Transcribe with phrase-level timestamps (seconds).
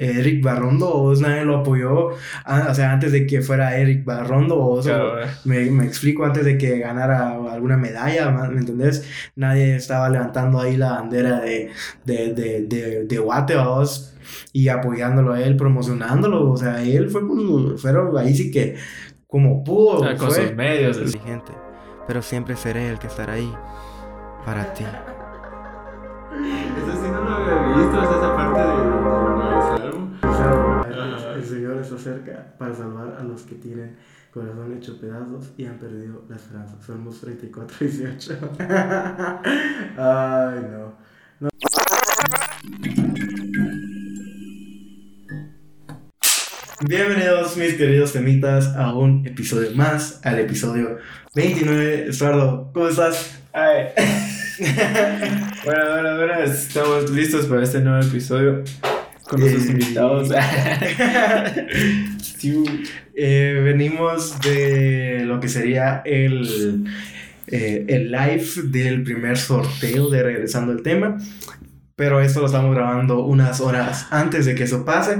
[0.00, 4.82] Eric Barrondo, o nadie lo apoyó, o sea, antes de que fuera Eric Barrondo, o
[5.44, 9.04] me, me, explico, antes de que ganara alguna medalla, ¿me entendés?
[9.36, 11.70] Nadie estaba levantando ahí la bandera de,
[12.04, 13.54] de, de, de, de Guate,
[14.52, 17.22] y apoyándolo a él, promocionándolo, o sea, él fue,
[17.76, 18.76] fueron ahí sí que
[19.26, 20.00] como pudo.
[20.16, 20.98] con sus medios.
[22.06, 23.52] Pero siempre seré el que estará ahí
[24.44, 24.84] para ti.
[24.84, 24.92] Eso
[26.92, 28.20] sí no lo había visto, esa
[32.08, 33.96] Señor está cerca para salvar a los que tienen
[34.32, 36.76] corazón hecho pedazos y han perdido la esperanza.
[36.84, 38.38] Somos 34, 18.
[39.96, 40.94] Ay, no.
[41.40, 41.48] no.
[46.86, 50.98] Bienvenidos mis queridos temitas a un episodio más, al episodio
[51.34, 52.06] 29.
[52.06, 53.40] Eduardo, ¿cómo estás?
[53.52, 53.88] Ay.
[55.64, 58.64] bueno, bueno, bueno, estamos listos para este nuevo episodio
[59.28, 60.30] con nuestros eh, invitados.
[63.20, 66.86] Eh, venimos de lo que sería el,
[67.48, 71.18] eh, el live del primer sorteo de Regresando al Tema.
[71.96, 75.16] Pero esto lo estamos grabando unas horas antes de que eso pase.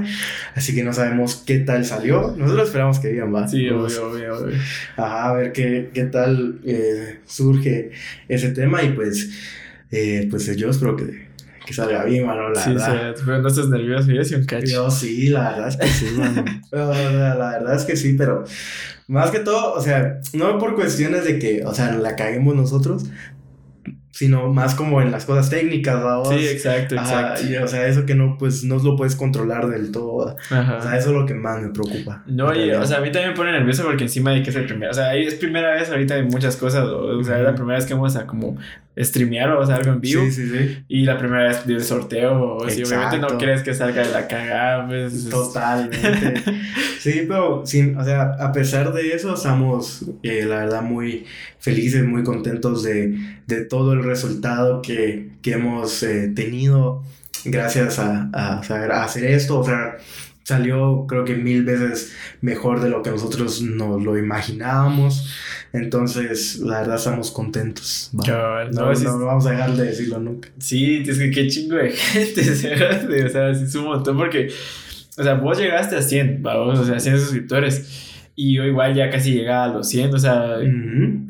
[0.54, 2.36] Así que no sabemos qué tal salió.
[2.36, 3.48] Nosotros esperamos que bien va.
[3.48, 4.56] Sí, obvio, obvio, obvio.
[4.96, 6.60] Ajá, a ver qué, qué tal
[7.26, 7.90] surge
[8.28, 8.80] ese tema.
[8.84, 9.28] Y pues,
[10.30, 11.27] pues yo espero que,
[11.68, 12.48] que salga bien, mano.
[12.48, 13.14] La sí, verdad.
[13.14, 14.10] Sí, pero no estás nervioso.
[14.10, 14.66] Yo un cacho.
[14.66, 16.44] Yo sí, la verdad es que sí, mano.
[16.72, 18.44] la, la verdad es que sí, pero
[19.06, 23.04] más que todo, o sea, no por cuestiones de que, o sea, la caguemos nosotros,
[24.18, 26.24] sino más como en las cosas técnicas, ¿verdad?
[26.30, 27.44] Sí, exacto, exacto.
[27.62, 30.36] o sea, eso que no, pues, no lo puedes controlar del todo.
[30.50, 30.78] Ajá.
[30.78, 32.24] O sea, eso es lo que más me preocupa.
[32.26, 34.56] No, y, o sea, a mí también me pone nervioso porque encima de que es
[34.56, 37.54] el primero, o sea, es primera vez ahorita de muchas cosas, o, sea, es la
[37.54, 38.56] primera vez que vamos a como
[38.98, 40.22] streamear o sea, algo en vivo.
[40.24, 40.84] Sí, sí, sí.
[40.88, 44.26] Y la primera vez de sorteo, o si obviamente no crees que salga de la
[44.26, 45.28] cagada, pues.
[45.28, 46.42] Totalmente.
[46.98, 51.24] sí, pero, sin, o sea, a pesar de eso, estamos, eh, la verdad, muy
[51.58, 57.02] felices, muy contentos de, de todo el resultado que, que hemos eh, tenido
[57.44, 59.60] gracias a, a, a, hacer esto.
[59.60, 59.96] O sea,
[60.48, 65.30] salió creo que mil veces mejor de lo que nosotros nos lo imaginábamos.
[65.74, 68.10] Entonces, la verdad, estamos contentos.
[68.14, 70.48] no, no, vamos a dejar de decirlo nunca.
[70.58, 74.48] Sí, es que qué chingo de gente, o sea, es un montón porque,
[75.18, 78.07] o sea, vos llegaste a 100, vamos, o sea, 100 suscriptores.
[78.40, 80.58] Y yo igual ya casi llegaba a los 100, o sea,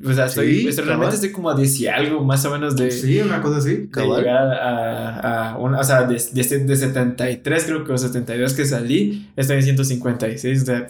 [0.04, 2.90] o sea, estoy, pues, realmente estoy como a 10 y algo, más o menos de...
[2.90, 3.88] Sí, una cosa así.
[3.90, 8.66] De llegar a, a o sea, de, de, de, 73 creo que o 72 que
[8.66, 10.86] salí, estoy en 156, o sea,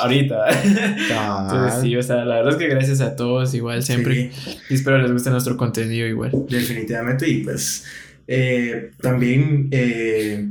[0.00, 0.46] ahorita.
[0.62, 4.30] Entonces sí, o sea, la verdad es que gracias a todos igual siempre.
[4.68, 6.30] Y espero les guste nuestro contenido igual.
[6.48, 7.84] Definitivamente, y pues
[8.28, 9.70] eh, también...
[9.72, 10.46] Eh,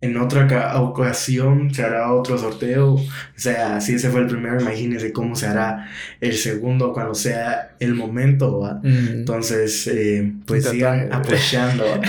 [0.00, 2.94] en otra ocasión se hará otro sorteo.
[2.94, 3.02] O
[3.34, 5.88] sea, si ese fue el primero, imagínense cómo se hará
[6.20, 8.80] el segundo cuando sea el momento.
[8.84, 11.84] Entonces, eh, pues sigan apoyando.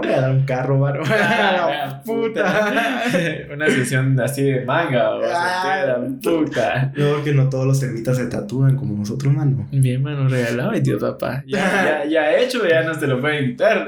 [0.00, 1.02] voy a dar un carro, baro.
[1.14, 3.04] Ah, puta.
[3.52, 6.92] Una sesión así de manga o ah, puta.
[6.96, 9.68] No, que no todos los temitas se tatúan como nosotros, mano.
[9.70, 11.42] Bien, mano, regalado, Dios, papá.
[11.46, 13.86] Ya, ya, ya hecho, ya no se lo pueden quitar.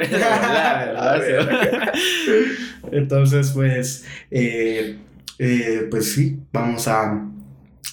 [2.93, 4.99] Entonces, pues, eh,
[5.39, 7.27] eh, pues sí, vamos a,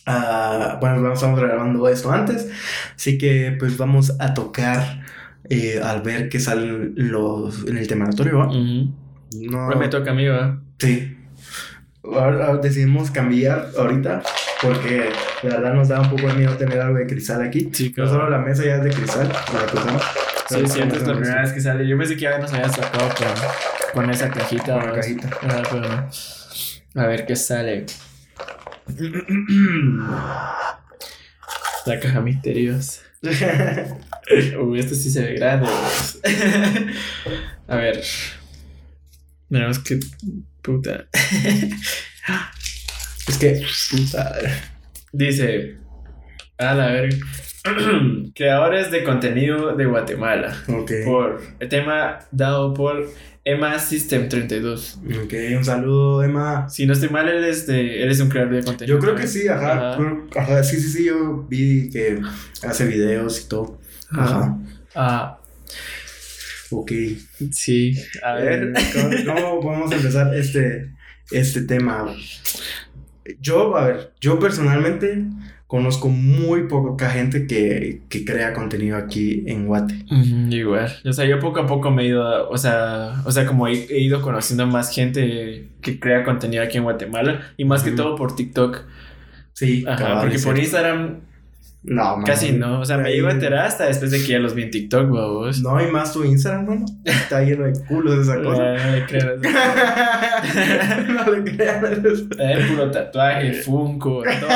[0.06, 2.50] a, Bueno, vamos, estamos grabando esto antes,
[2.96, 5.04] así que pues vamos a tocar
[5.50, 8.48] eh, al ver que salen los en el tematorio, ¿va?
[8.48, 9.78] Uh -huh.
[9.78, 10.62] me toca a ¿va?
[10.80, 11.18] Sí.
[12.04, 14.24] Ahora, decidimos cambiar ahorita
[14.62, 15.10] porque
[15.44, 17.70] la verdad nos da un poco de miedo tener algo de cristal aquí.
[17.98, 20.04] No solo la mesa ya es de cristal, la cruzamos.
[20.50, 21.88] 600 es la primera vez que sale.
[21.88, 23.10] Yo pensé que ya nos había sacado
[23.94, 24.80] con, esa cajita.
[24.80, 25.30] Con la cajita.
[25.42, 26.10] Ah, pero no.
[26.96, 27.86] A ver qué sale.
[31.86, 33.02] La caja misteriosa.
[34.62, 35.68] Uy, esto sí se ve grande.
[37.68, 38.02] A ver.
[39.50, 40.00] Miramos que.
[40.62, 41.06] Puta.
[43.28, 43.66] es que.
[43.92, 44.36] Puta.
[45.12, 45.78] Dice.
[46.58, 47.18] A la verga.
[48.36, 50.56] creadores de contenido de Guatemala.
[51.06, 53.10] Por el tema dado por
[53.46, 55.00] Emma System 32.
[55.24, 56.70] Ok, un saludo, Emma.
[56.70, 58.98] Si no estoy mal, él es, de, él es un creador de contenido.
[58.98, 59.98] Yo creo que sí, ajá.
[60.36, 60.64] ajá.
[60.64, 62.20] Sí, sí, sí, yo vi que
[62.64, 63.80] hace videos y todo.
[64.12, 64.58] Ajá.
[64.96, 65.40] Ah.
[66.72, 66.92] Ok.
[67.52, 68.74] Sí, a ver.
[68.76, 70.92] Eh, ¿cómo, vamos a empezar este,
[71.32, 72.14] este tema?
[73.40, 75.26] yo, a ver, yo personalmente
[75.74, 80.06] conozco muy poca gente que, que crea contenido aquí en Guate.
[80.52, 80.96] igual.
[81.04, 84.00] O sea, yo poco a poco me he ido, o sea, o sea, como he,
[84.00, 88.36] ido conociendo más gente que crea contenido aquí en Guatemala y más que todo por
[88.36, 88.84] TikTok.
[89.54, 91.22] Sí, Ajá, porque por Instagram
[91.84, 92.80] no, Casi no.
[92.80, 95.10] O sea, me iba a enterar hasta después de que ya los vi en TikTok,
[95.10, 95.62] vos.
[95.62, 96.86] No, y más tu Instagram, ¿no?
[97.04, 98.74] Está lleno de culos esa cosa.
[98.74, 99.40] No, le creas.
[101.08, 101.84] no le creas.
[102.40, 104.50] Hay puro tatuaje, funko, todo.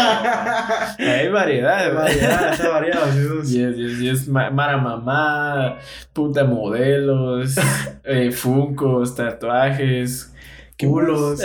[0.99, 3.07] Hay variedad, variedad, está variado.
[3.43, 5.79] Y es, y es, mara mamá,
[6.13, 7.57] puta modelos,
[8.05, 10.33] eh, funcos, tatuajes.
[10.79, 11.39] Culos.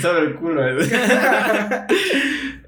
[0.00, 0.78] Sobre el culo, ¿eh?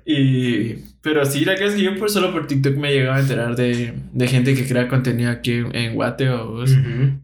[0.04, 3.16] y pero sí, la cosa es que yo por solo por TikTok me he llegado
[3.16, 6.62] a enterar de, de gente que crea contenido aquí en Guate o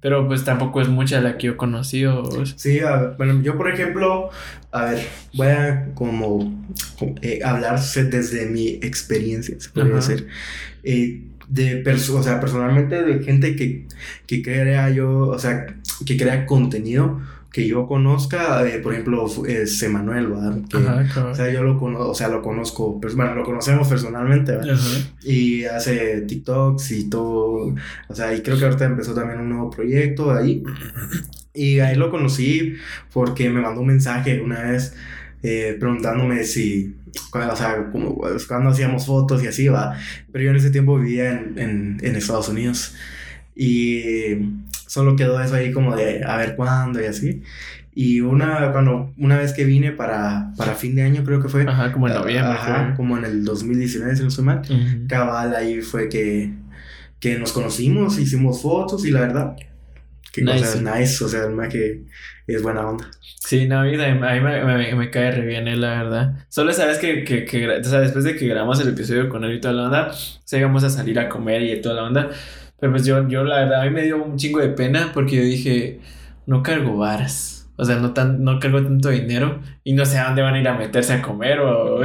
[0.00, 2.24] Pero pues tampoco es mucha la que yo he conocido.
[2.56, 2.80] Sí,
[3.18, 4.30] bueno, yo por ejemplo,
[4.72, 6.66] a ver, voy a como
[7.20, 10.26] eh, hablar desde mi experiencia, se podría decir.
[10.82, 13.86] Eh, de o sea, personalmente de gente que,
[14.26, 15.66] que crea yo, o sea,
[16.04, 17.20] que crea contenido
[17.56, 21.30] que yo conozca, eh, por ejemplo, es Emanuel, ¿verdad?
[21.30, 24.76] O sea, yo lo conozco, o sea, lo conozco, pues, bueno, lo conocemos personalmente, ¿verdad?
[25.22, 27.74] Y hace TikToks y todo,
[28.08, 30.62] o sea, y creo que ahorita empezó también un nuevo proyecto ahí.
[31.54, 32.74] Y ahí lo conocí
[33.10, 34.94] porque me mandó un mensaje una vez
[35.42, 36.94] eh, preguntándome si,
[37.32, 39.98] o sea, como, pues, cuando hacíamos fotos y así, va.
[40.30, 42.94] Pero yo en ese tiempo vivía en, en, en Estados Unidos.
[43.58, 44.34] Y
[44.86, 47.42] solo quedó eso ahí como de a ver cuándo y así.
[47.98, 51.62] Y una, cuando, una vez que vine para, para fin de año, creo que fue.
[51.66, 52.52] Ajá, como en noviembre.
[52.52, 54.62] Ajá, como en el 2019, si no estoy mal.
[55.08, 56.52] Cabal, ahí fue que,
[57.18, 59.56] que nos conocimos, hicimos fotos y la verdad,
[60.30, 60.58] que nice.
[60.58, 62.02] cosa nice, o sea, más que
[62.46, 63.10] es buena onda.
[63.20, 66.46] Sí, no, a mí, a mí me, me, cae re bien él, la verdad.
[66.50, 69.54] Solo sabes que, que, que, o sea, después de que grabamos el episodio con él
[69.56, 72.30] y toda la onda, o íbamos a salir a comer y toda la onda.
[72.78, 75.36] Pero pues yo, yo la verdad, a mí me dio un chingo de pena porque
[75.36, 76.00] yo dije,
[76.46, 77.56] no cargo varas.
[77.78, 80.60] O sea, no, tan, no cargo tanto dinero y no sé a dónde van a
[80.60, 82.02] ir a meterse a comer o.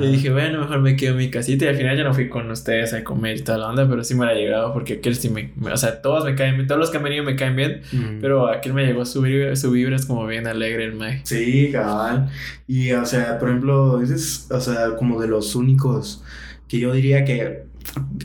[0.00, 2.28] Y dije, bueno, mejor me quedo en mi casita y al final ya no fui
[2.28, 5.14] con ustedes a comer y toda la onda, pero sí me ha llegado porque aquel
[5.14, 7.54] sí me, O sea, todos me caen bien, todos los que han venido me caen
[7.54, 7.82] bien,
[8.20, 11.20] pero aquel me llegó subir, su vibra es como bien alegre el May.
[11.22, 12.28] Sí, cabal.
[12.66, 16.24] Y, o sea, por ejemplo, es, o sea, como de los únicos
[16.66, 17.65] que yo diría que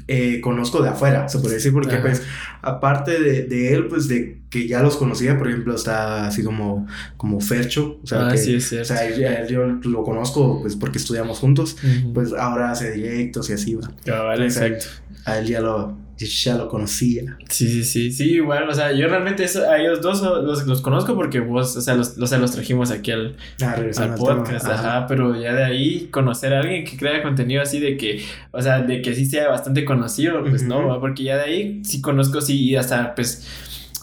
[0.08, 2.24] eh, conozco de afuera, se puede decir, porque pues
[2.62, 6.86] aparte de, de, él, pues de que ya los conocía, por ejemplo, está así como,
[7.16, 11.78] como Fercho, o sea, ah, que, o sea yo lo conozco pues porque estudiamos juntos,
[12.14, 13.90] pues ahora hace directos y así va.
[14.36, 14.86] exacto.
[15.24, 17.38] A él ya lo, ya lo conocía.
[17.50, 21.16] Sí, sí, sí, sí, igual, o sea, yo realmente a ellos dos los, los conozco
[21.16, 25.08] porque vos, o sea, los, los, los trajimos aquí al, ah, al podcast, ajá.
[25.08, 28.22] pero ya de ahí conocer a alguien que crea contenido así de que,
[28.52, 32.02] o sea, de que sí sea bastante conocido, pues no, porque ya de ahí sí
[32.02, 33.48] conozco, sí, y hasta, pues,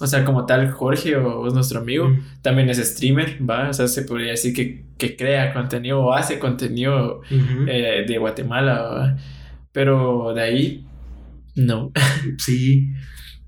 [0.00, 2.10] o sea, como tal, Jorge o es nuestro amigo,
[2.42, 3.68] también es streamer, ¿va?
[3.68, 8.82] O sea, se podría decir que, que crea contenido o hace contenido eh, de Guatemala,
[8.82, 9.16] ¿va?
[9.72, 10.86] Pero de ahí
[11.56, 11.92] no.
[12.38, 12.92] Sí,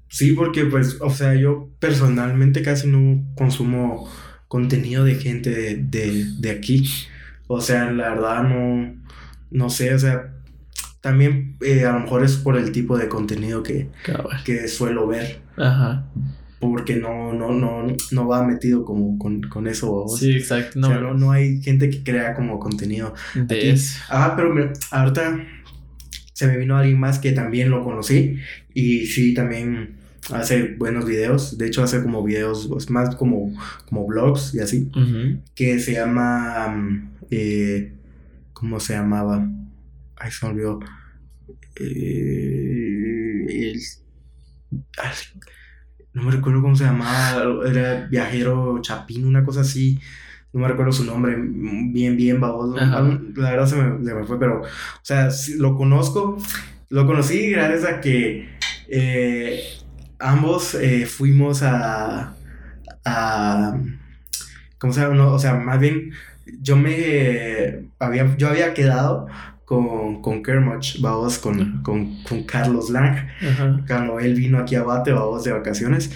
[0.08, 4.10] sí, porque pues, o sea, yo personalmente casi no consumo
[4.48, 6.84] contenido de gente de, de, aquí.
[7.46, 8.96] O sea, la verdad no,
[9.50, 10.34] no sé, o sea,
[11.00, 13.88] también eh, a lo mejor es por el tipo de contenido que,
[14.44, 15.40] que suelo ver.
[15.56, 16.10] Ajá.
[16.60, 20.04] Porque no, no, no, no va metido como con, con eso.
[20.08, 20.78] Sí, exacto.
[20.78, 23.14] No, o sea, no, hay gente que crea como contenido.
[23.34, 23.98] De eso.
[24.10, 25.40] Ah, pero ahorita
[26.34, 28.38] se me vino alguien más que también lo conocí
[28.72, 29.96] y sí, también
[30.32, 33.52] hace buenos videos, de hecho hace como videos pues, más como,
[33.86, 34.90] como blogs y así,
[35.54, 37.92] que se llama, eh,
[38.52, 39.46] ¿cómo se llamaba?
[40.16, 40.80] Ay, se me olvidó.
[41.76, 43.74] Eh,
[46.12, 50.00] no me recuerdo cómo se llamaba, era Viajero Chapín, una cosa así
[50.52, 52.76] no me recuerdo su nombre bien, bien baboso.
[52.76, 56.36] La verdad se me, fue, pero, o sea, lo conozco,
[56.88, 58.48] lo conocí gracias a que
[58.88, 59.62] eh,
[60.18, 62.34] ambos eh, fuimos a,
[63.04, 63.78] a,
[64.78, 65.28] ¿cómo se llama?
[65.28, 66.10] o sea, más bien,
[66.60, 69.28] yo me, había, yo había quedado
[69.70, 73.28] con, con Kermuch, vamos, con, con, con, Carlos Lang,
[73.86, 76.10] cuando él vino aquí a Bate, vamos, de vacaciones.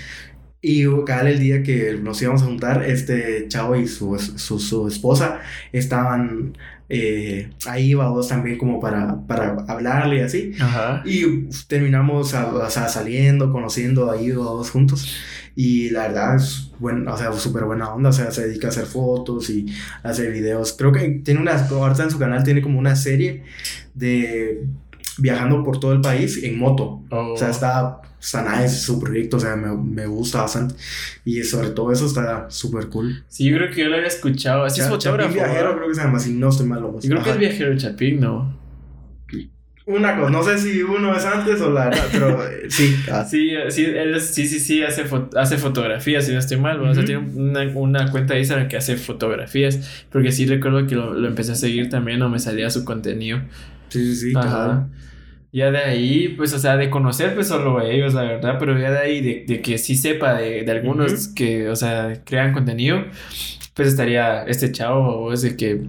[0.60, 4.88] Y cada el día que nos íbamos a juntar, este chavo y su, su, su
[4.88, 5.38] esposa
[5.70, 10.52] estaban eh, ahí, vamos también como para, para hablarle y así.
[10.60, 11.02] Ajá.
[11.04, 15.16] Y terminamos o sea, saliendo, conociendo ahí, dos juntos.
[15.56, 18.70] Y la verdad es bueno, o sea, súper buena onda, o sea, se dedica a
[18.70, 19.66] hacer fotos y
[20.02, 20.74] hacer videos.
[20.76, 23.44] Creo que tiene una, ahorita en su canal tiene como una serie
[23.94, 24.66] de
[25.18, 27.02] viajando por todo el país en moto.
[27.10, 27.50] O sea, oh.
[27.50, 30.74] está, está nice su proyecto, o sea, me, me gusta bastante.
[31.24, 33.24] Y sobre todo eso está súper cool.
[33.28, 34.64] Sí, yo creo que yo lo había escuchado.
[34.64, 35.32] Así es fotógrafo.
[35.32, 36.80] viajero, creo que se llama, si no estoy mal.
[36.82, 38.64] Yo creo que es viajero Chapín, ¿no?
[39.86, 42.96] Una cosa, no sé si uno es antes o la pero eh, sí.
[43.12, 43.22] Ah.
[43.22, 45.04] Sí, sí, él sí, sí, sí, hace,
[45.36, 46.80] hace fotografías, si no estoy mal.
[46.80, 50.06] O sea, tiene una, una, cuenta de Instagram que hace fotografías.
[50.10, 53.42] Porque sí recuerdo que lo, lo empecé a seguir también o me salía su contenido.
[53.94, 54.32] Sí, sí, sí.
[54.36, 54.88] Ajá.
[55.52, 58.90] Ya de ahí, pues, o sea, de conocer, pues, solo ellos, la verdad, pero ya
[58.90, 63.04] de ahí, de, de que sí sepa de, de algunos que, o sea, crean contenido,
[63.72, 65.82] pues estaría este chavo, o es de que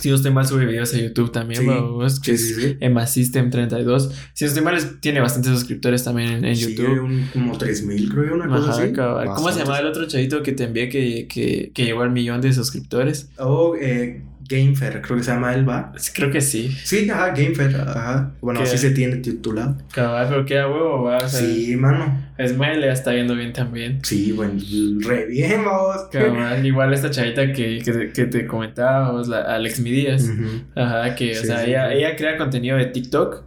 [0.00, 3.06] si no estoy mal, sube videos a YouTube también, sí, que sí, sí, es Emma
[3.06, 4.10] System 32.
[4.32, 7.04] Si no estoy mal, tiene bastantes suscriptores también en, YouTube.
[7.04, 8.92] Un, como 3000, creo, una cosa así.
[8.92, 12.40] ¿Cómo se llama el otro chavito que te envié que, que, que llegó al millón
[12.40, 13.28] de suscriptores?
[13.38, 14.22] Oh, eh.
[14.48, 15.92] Gamefair, creo que se llama él, ¿va?
[16.14, 16.70] Creo que sí.
[16.84, 18.32] Sí, ajá, Gamefair, ajá.
[18.40, 19.76] Bueno, así se tiene titulado.
[19.92, 21.28] Cabal, pero queda huevo, va.
[21.28, 22.24] sí, mano.
[22.36, 24.00] Es le está viendo bien también.
[24.02, 24.54] Sí, bueno,
[25.00, 26.08] re bien, vamos.
[26.10, 30.30] Cabal, igual esta chavita que, que, que te comentaba, vos, la Alex Midías.
[30.74, 33.42] Ajá, que, o sea, ella, ella crea contenido de TikTok.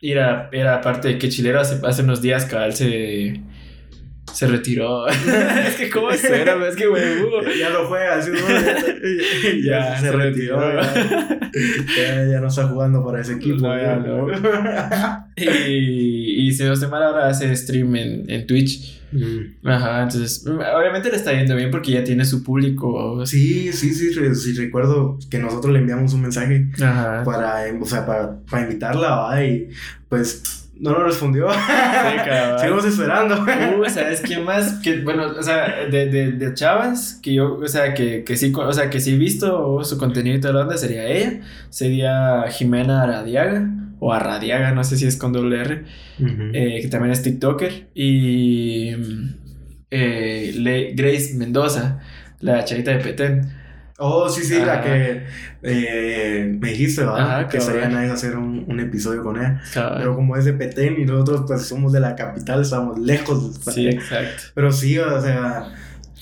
[0.00, 3.40] Y era, era parte de que Chilero hace, hace unos días, cabal, se
[4.32, 5.06] se retiró.
[5.08, 6.56] es que, ¿cómo suena?
[6.68, 7.02] Es que, güey,
[7.58, 8.30] ya no juega, ¿sí?
[9.64, 10.60] ya, ya, se, retiró.
[11.96, 13.66] Ya, ya, no está jugando para ese equipo.
[13.66, 14.28] No, ya no.
[15.36, 18.98] y, y si no se mal, ahora hace stream en, en Twitch.
[19.12, 19.66] Mm.
[19.66, 23.24] Ajá, entonces, obviamente le está yendo bien porque ya tiene su público.
[23.24, 27.22] Sí, sí, sí, sí, recuerdo que nosotros le enviamos un mensaje Ajá.
[27.24, 29.44] para, o sea, para, para invitarla, ¿va?
[29.44, 29.70] Y
[30.08, 31.50] pues no lo respondió.
[31.50, 32.58] Sí, cabrón.
[32.60, 33.42] Seguimos esperando.
[33.42, 34.74] Uh, ¿sabes quién más?
[34.80, 38.52] Que, bueno, o sea, de, de, de chavas, que yo, o sea, que, que sí,
[38.54, 41.40] o sea, que sí he visto su contenido y toda la onda, sería ella.
[41.70, 43.68] Sería Jimena Aradiaga,
[44.00, 45.84] o Arradiaga, no sé si es con doble R,
[46.20, 47.88] eh, que también es TikToker.
[47.94, 48.92] Y
[49.90, 52.00] eh, Grace Mendoza,
[52.40, 53.57] la chavita de Petén.
[54.00, 55.24] Oh, sí, sí, la que
[55.62, 57.48] eh, me dijiste, ¿verdad?
[57.48, 59.60] que sería nice hacer un, un, episodio con ella.
[59.74, 63.58] Pero como es de Petén y nosotros pues somos de la capital, estamos lejos.
[63.74, 64.44] Sí, exacto.
[64.54, 65.74] Pero sí, o sea,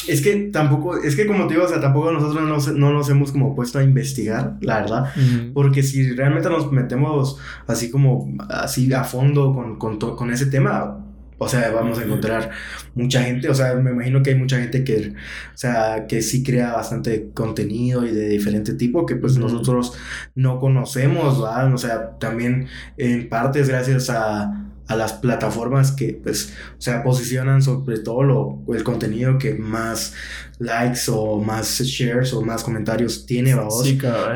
[0.09, 3.11] es que tampoco, es que como te digo, o sea, tampoco nosotros no, no nos
[3.11, 5.13] hemos como puesto a investigar, la verdad.
[5.53, 11.06] Porque si realmente nos metemos así como, así a fondo con, con, con ese tema,
[11.39, 12.51] o sea, vamos a encontrar
[12.95, 15.13] mucha gente, o sea, me imagino que hay mucha gente que,
[15.55, 19.93] o sea, que sí crea bastante contenido y de diferente tipo que pues nosotros
[20.35, 21.73] no conocemos, ¿verdad?
[21.75, 27.03] O sea, también en parte es gracias a, a las plataformas que pues, o sea,
[27.03, 30.15] posicionan sobre todo lo, el contenido que más
[30.59, 33.55] likes o más shares o más comentarios tiene,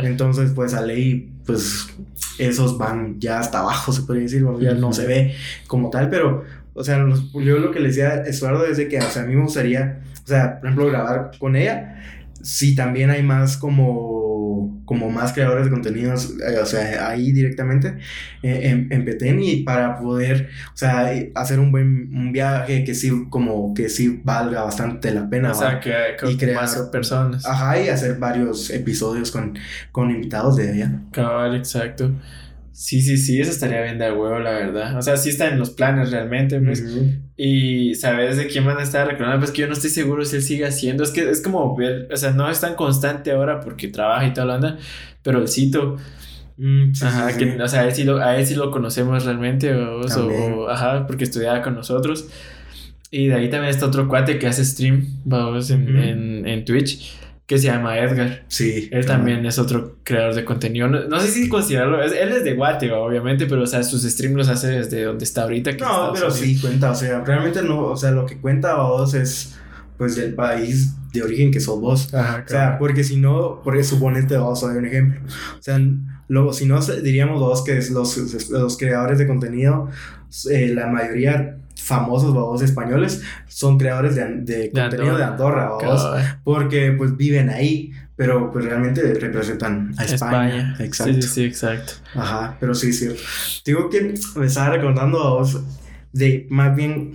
[0.03, 1.89] Entonces, pues a ley, pues
[2.39, 5.35] esos van ya hasta abajo, se puede decir, ya no se ve
[5.67, 6.45] como tal, pero
[6.81, 6.99] o sea,
[7.35, 9.43] yo lo que le decía a Eduardo es de que, o sea, a mí me
[9.43, 12.03] gustaría, o sea, por ejemplo, grabar con ella,
[12.43, 17.99] si también hay más como, como más creadores de contenidos, eh, o sea, ahí directamente
[18.43, 22.95] eh, en, en Petén y para poder, o sea, hacer un buen un viaje que
[22.95, 25.53] sí, como que sí valga bastante la pena.
[25.53, 25.93] O sea, que,
[26.29, 27.47] y crear más personas.
[27.47, 29.59] Ajá, y hacer varios episodios con,
[29.93, 31.03] con invitados de ella.
[31.13, 32.13] Cabal, exacto.
[32.81, 34.97] Sí, sí, sí, eso estaría bien de huevo, la verdad.
[34.97, 36.83] O sea, sí está en los planes realmente, pues.
[37.37, 40.37] Y sabes de quién van a estar recordando, pues que yo no estoy seguro si
[40.37, 41.05] él sigue haciendo.
[41.05, 44.33] Es que es como ver, o sea, no es tan constante ahora porque trabaja y
[44.33, 44.79] toda la onda,
[45.23, 45.99] pero el cito.
[46.57, 49.75] Mm, ajá, que, o sea, a él, sí lo, a él sí lo conocemos realmente,
[49.75, 52.31] o, o, ajá, porque estudiaba con nosotros.
[53.11, 57.15] Y de ahí también está otro cuate que hace stream, vamos, en, en, en Twitch
[57.51, 58.45] que se llama Edgar.
[58.47, 58.89] Sí.
[58.93, 60.87] Él también es otro creador de contenido.
[60.87, 62.01] No, sé si considerarlo.
[62.01, 65.43] él es de Guate, obviamente, pero o sea, sus streams los hace desde donde está
[65.43, 65.73] ahorita.
[65.73, 66.93] no, pero sí cuenta.
[66.93, 67.87] O sea, realmente no.
[67.87, 69.59] O sea, lo que cuenta a vos es
[69.99, 72.15] pues del país de origen que sos vos.
[72.15, 75.21] Ajá, O sea, porque si no, porque suponete vos, soy un ejemplo.
[75.59, 75.81] O sea,
[76.29, 79.89] luego, si no, diríamos vos que los, los creadores de contenido,
[80.49, 81.57] eh, la mayoría
[81.91, 85.73] famosos babos españoles son creadores de, de, contenido de Andorra,
[86.45, 90.77] porque pues viven ahí, pero pues realmente representan a España.
[90.79, 91.21] Exacto.
[91.21, 91.95] Sí, sí, exacto.
[92.15, 93.21] Ajá, pero sí, cierto.
[93.65, 95.61] Digo que me estaba recordando a vos
[96.13, 97.13] de más bien,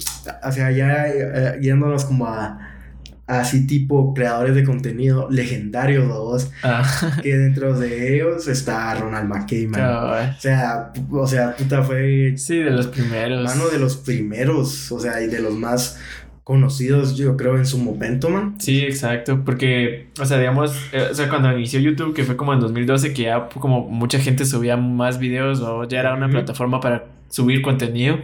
[0.52, 2.75] sea, ya eh, yéndonos como a
[3.28, 6.84] así tipo creadores de contenido legendarios dos ah.
[7.24, 12.72] que dentro de ellos está Ronald McKay o sea o sea puta fue sí de
[12.72, 15.98] los primeros mano de los primeros o sea y de los más
[16.46, 18.54] conocidos, yo creo, en su momento, man.
[18.60, 22.54] Sí, exacto, porque, o sea, digamos, eh, o sea, cuando inició YouTube, que fue como
[22.54, 26.80] en 2012, que ya como mucha gente subía más videos o ya era una plataforma
[26.80, 28.20] para subir contenido.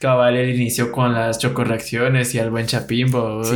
[0.00, 3.08] Cabal, él inició con las chocorreacciones y al buen Chapín,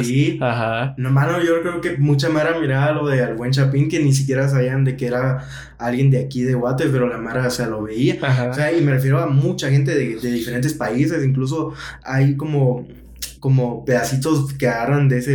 [0.02, 0.38] Sí.
[0.42, 0.94] Ajá.
[0.98, 4.12] No, mano, yo creo que mucha Mara miraba lo de al buen Chapín que ni
[4.12, 5.48] siquiera sabían de que era
[5.78, 8.18] alguien de aquí de Guate, pero la Mara, o sea, lo veía.
[8.20, 8.50] Ajá.
[8.50, 11.72] O sea, y me refiero a mucha gente de, de diferentes países, incluso
[12.02, 12.86] hay como
[13.40, 15.34] como pedacitos que agarran de ese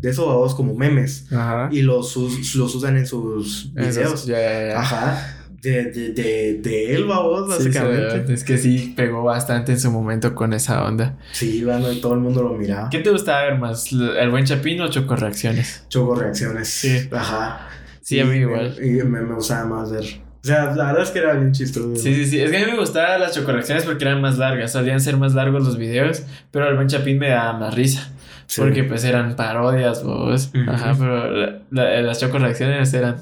[0.00, 1.68] de esos babos como memes Ajá.
[1.72, 4.28] y los, los usan en sus videos.
[4.74, 5.37] Ajá.
[5.60, 8.32] De, de, de, de él, babos, básicamente.
[8.32, 11.16] es que sí pegó bastante en su momento con esa onda.
[11.32, 12.90] Sí, bueno, y todo el mundo lo miraba.
[12.90, 13.92] ¿Qué te gustaba ver más?
[13.92, 15.84] ¿El buen Chapín o Choco Reacciones?
[15.88, 16.68] Choco Reacciones.
[16.68, 17.08] Sí.
[17.10, 17.68] Ajá.
[18.02, 18.76] Sí, a mí igual.
[18.82, 20.04] y me, me gustaba más ver
[20.42, 21.96] o sea, la verdad es que era bien chistoso.
[21.96, 22.40] Sí, sí, sí.
[22.40, 24.72] Es que a mí me gustaban las chocorreacciones porque eran más largas.
[24.72, 26.22] Solían ser más largos los videos.
[26.52, 28.08] Pero el buen Chapín me daba más risa.
[28.56, 30.50] Porque pues eran parodias, vos.
[30.68, 33.16] Ajá, pero las chocorreacciones eran.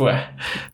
[0.00, 0.14] Fue.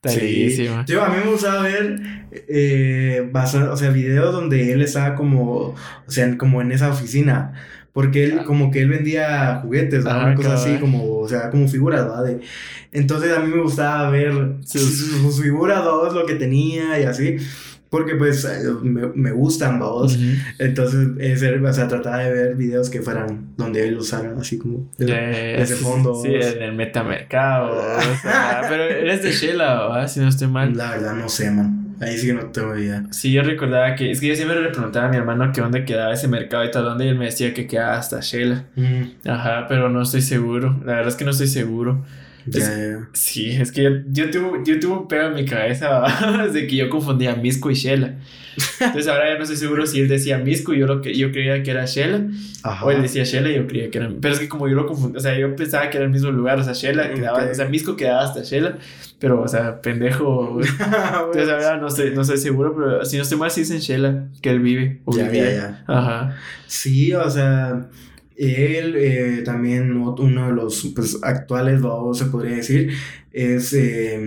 [0.04, 0.68] Sí.
[0.86, 2.00] Yo, a mí me gustaba ver.
[2.32, 5.74] Eh, o sea, videos donde él estaba como.
[6.06, 7.52] O sea, como en esa oficina
[7.96, 10.10] porque él, como que él vendía juguetes, ¿no?
[10.10, 12.06] Una cosa así, como, o sea, como figuras,
[12.92, 17.38] entonces a mí me gustaba ver sus, figuras, dos, lo que tenía y así.
[17.96, 20.18] Porque pues eh, me, me gustan, vamos.
[20.58, 24.90] Entonces, es, o sea, trataba de ver videos que fueran donde él usara así como
[24.98, 26.14] ese fondo.
[26.14, 27.74] Sí, en el metamercado.
[28.68, 30.08] pero eres de Shela, ¿verdad?
[30.08, 30.76] Si no estoy mal.
[30.76, 31.96] La verdad no sé, man.
[32.02, 33.04] Ahí sí que no tengo idea.
[33.12, 34.10] Sí, yo recordaba que.
[34.10, 36.70] Es que yo siempre le preguntaba a mi hermano que dónde quedaba ese mercado y
[36.70, 38.66] tal, dónde y él me decía que quedaba hasta Shela.
[39.24, 40.78] Ajá, pero no estoy seguro.
[40.84, 42.04] La verdad es que no estoy seguro.
[43.12, 46.04] Sí, es que yo, yo, tuve, yo tuve un pedo en mi cabeza
[46.52, 48.14] de que yo confundía Misco y Shela.
[48.80, 51.30] Entonces ahora ya no estoy seguro si él decía Misco y yo, lo que, yo
[51.30, 52.26] creía que era Shela.
[52.82, 54.10] O él decía Shela y yo creía que era.
[54.20, 56.30] Pero es que como yo lo confundí, o sea, yo pensaba que era el mismo
[56.30, 58.78] lugar, o sea, Shela quedaba, o sea, Misco quedaba hasta Shela.
[59.18, 60.58] Pero, o sea, pendejo.
[60.60, 63.78] Entonces ahora no estoy, no estoy seguro, pero si no estoy mal, sí es en
[63.78, 65.00] Shela que él vive.
[65.04, 65.84] O ya, ya.
[65.86, 66.36] Ajá.
[66.66, 67.88] Sí, o sea.
[68.36, 71.80] Él eh, también, uno de los pues, actuales,
[72.12, 72.92] se podría decir,
[73.32, 74.20] es eh,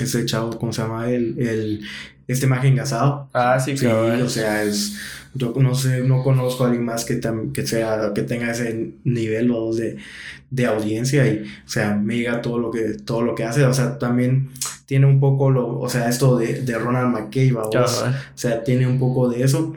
[0.00, 1.08] ese chavo, ¿cómo se llama?
[1.08, 1.80] El, el,
[2.26, 3.28] este mago engasado.
[3.32, 4.24] Ah, sí, claro.
[4.24, 4.98] o sea, es,
[5.34, 7.20] yo no sé, no conozco a alguien más que,
[7.54, 9.96] que, sea, que tenga ese nivel, de,
[10.50, 13.72] de audiencia y, o sea, me diga todo lo que, todo lo que hace, o
[13.72, 14.50] sea, también
[14.86, 18.86] tiene un poco lo, o sea, esto de, de Ronald McKay, vamos, o sea, tiene
[18.86, 19.74] un poco de eso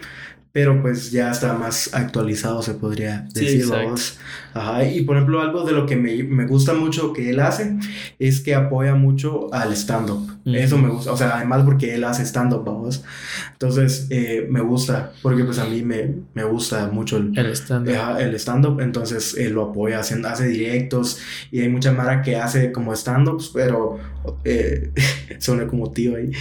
[0.55, 4.17] pero pues ya está más actualizado, se podría decir, vamos.
[4.55, 7.75] Ajá, y por ejemplo, algo de lo que me, me, gusta mucho que él hace
[8.19, 10.31] es que apoya mucho al stand-up.
[10.45, 13.03] Eso me gusta, o sea, además porque él hace stand-up, vamos.
[13.51, 18.17] Entonces, eh, me gusta, porque pues a mí me, me gusta mucho el, el stand-up.
[18.17, 21.19] el stand-up, entonces él lo apoya, hace, hace directos
[21.51, 23.99] y hay mucha mara que hace como stand-ups, pero
[24.45, 24.89] eh,
[25.39, 26.31] suena como tío ahí,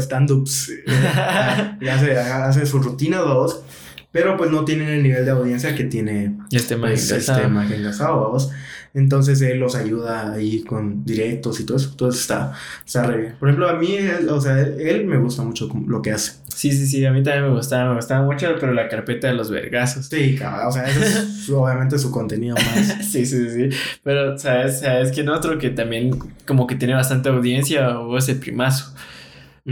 [0.00, 3.62] stand-ups, eh, y hace, hace su rutina, vamos
[4.14, 7.32] pero pues no tienen el nivel de audiencia que tiene este pues, este
[7.98, 8.48] vamos.
[8.94, 11.88] Entonces él los ayuda ahí con directos y todo eso.
[11.90, 12.52] Entonces está,
[12.86, 13.34] está re bien.
[13.40, 13.98] Por ejemplo, a mí,
[14.30, 16.34] o sea, él, me gusta mucho lo que hace.
[16.46, 19.34] Sí, sí, sí, a mí también me gustaba, me gustaba mucho, pero la carpeta de
[19.34, 20.06] los vergazos.
[20.06, 23.04] Sí, cabrón, o sea, eso es obviamente su contenido más.
[23.10, 23.76] sí, sí, sí.
[24.04, 24.78] Pero, ¿sabes?
[24.78, 28.94] ¿Sabes quién otro que también como que tiene bastante audiencia o es el primazo?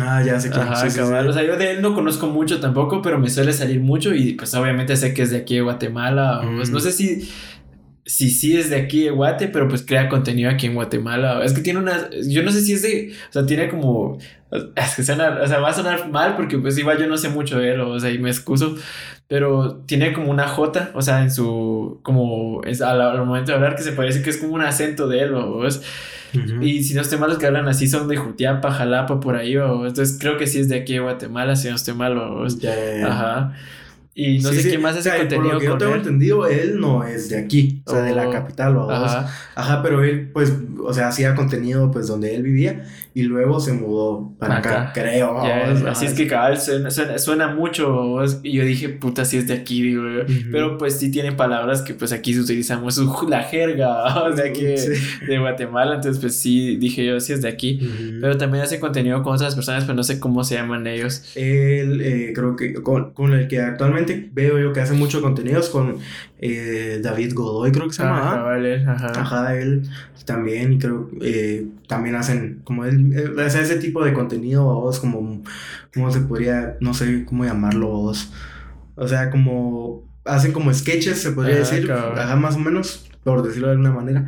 [0.00, 3.18] Ah, ya sé que Ajá, O sea, yo de él no conozco mucho tampoco, pero
[3.18, 6.40] me suele salir mucho y pues obviamente sé que es de aquí de Guatemala.
[6.40, 7.28] O, pues, no sé si
[8.05, 11.45] si sí es de aquí de Guate, pero pues crea contenido aquí en Guatemala.
[11.45, 12.11] Es que tiene una.
[12.29, 13.12] Yo no sé si es de.
[13.31, 14.19] O sea, tiene como.
[14.51, 15.38] Es que suena.
[15.43, 17.81] O sea, va a sonar mal porque pues igual yo no sé mucho de él,
[17.81, 18.77] o sea, y me excuso.
[19.29, 22.01] Pero tiene como una J, o sea, en su.
[22.03, 22.62] Como.
[22.65, 25.35] Es al, momento de hablar que se parece que es como un acento de él,
[25.35, 25.83] o es.
[26.62, 29.57] Y si no estoy mal, los que hablan así son de Jutiapa, Jalapa, por ahí,
[29.59, 32.47] o entonces creo que sí es de aquí de Guatemala, si no estoy mal, o.
[33.07, 33.53] Ajá.
[34.14, 35.42] Y no sé quién más hace contenido.
[35.42, 38.29] Por lo que yo tengo entendido, él no es de aquí, o sea, de la
[38.29, 39.33] oh, capital, o ajá.
[39.55, 40.53] ajá, pero él, pues,
[40.85, 45.38] o sea, hacía contenido, pues, donde él vivía y luego se mudó para acá, creo.
[45.87, 48.18] así es que cabal suena, suena, mucho.
[48.42, 50.03] Y yo dije, puta, si es de aquí, digo.
[50.51, 52.98] Pero pues sí tienen palabras que pues aquí utilizamos
[53.29, 55.96] la jerga de aquí de Guatemala.
[55.96, 57.81] Entonces, pues sí, dije yo, sí es de aquí.
[58.20, 61.33] Pero también hace contenido con otras personas, pero no sé cómo se llaman ellos.
[61.35, 65.23] Él, eh, creo que con, con, el que actualmente últimamente veo yo que hace muchos
[65.23, 65.99] contenidos con
[66.38, 68.33] eh, David Godoy, creo que se llama.
[68.33, 69.12] Ajá, vale, ajá.
[69.21, 69.83] ajá, él
[70.25, 75.43] también, creo eh, también hacen como él, hace ese tipo de contenido, vos, como,
[75.93, 78.33] ¿cómo se podría, no sé cómo llamarlo, vos?
[78.95, 83.69] O sea, como hacen como sketches, se podría decir, ajá, más o menos, por decirlo
[83.69, 84.27] de alguna manera.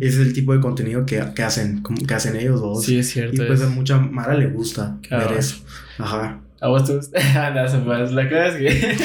[0.00, 2.84] Ese es el tipo de contenido que, que hacen, que hacen ellos dos.
[2.84, 3.42] Sí, es cierto.
[3.42, 5.64] Y pues a mucha Mara le gusta ver eso.
[5.98, 6.40] Ajá.
[6.60, 7.18] ¿A vos te gusta?
[7.36, 8.96] Ah, no, pues la cosa es que...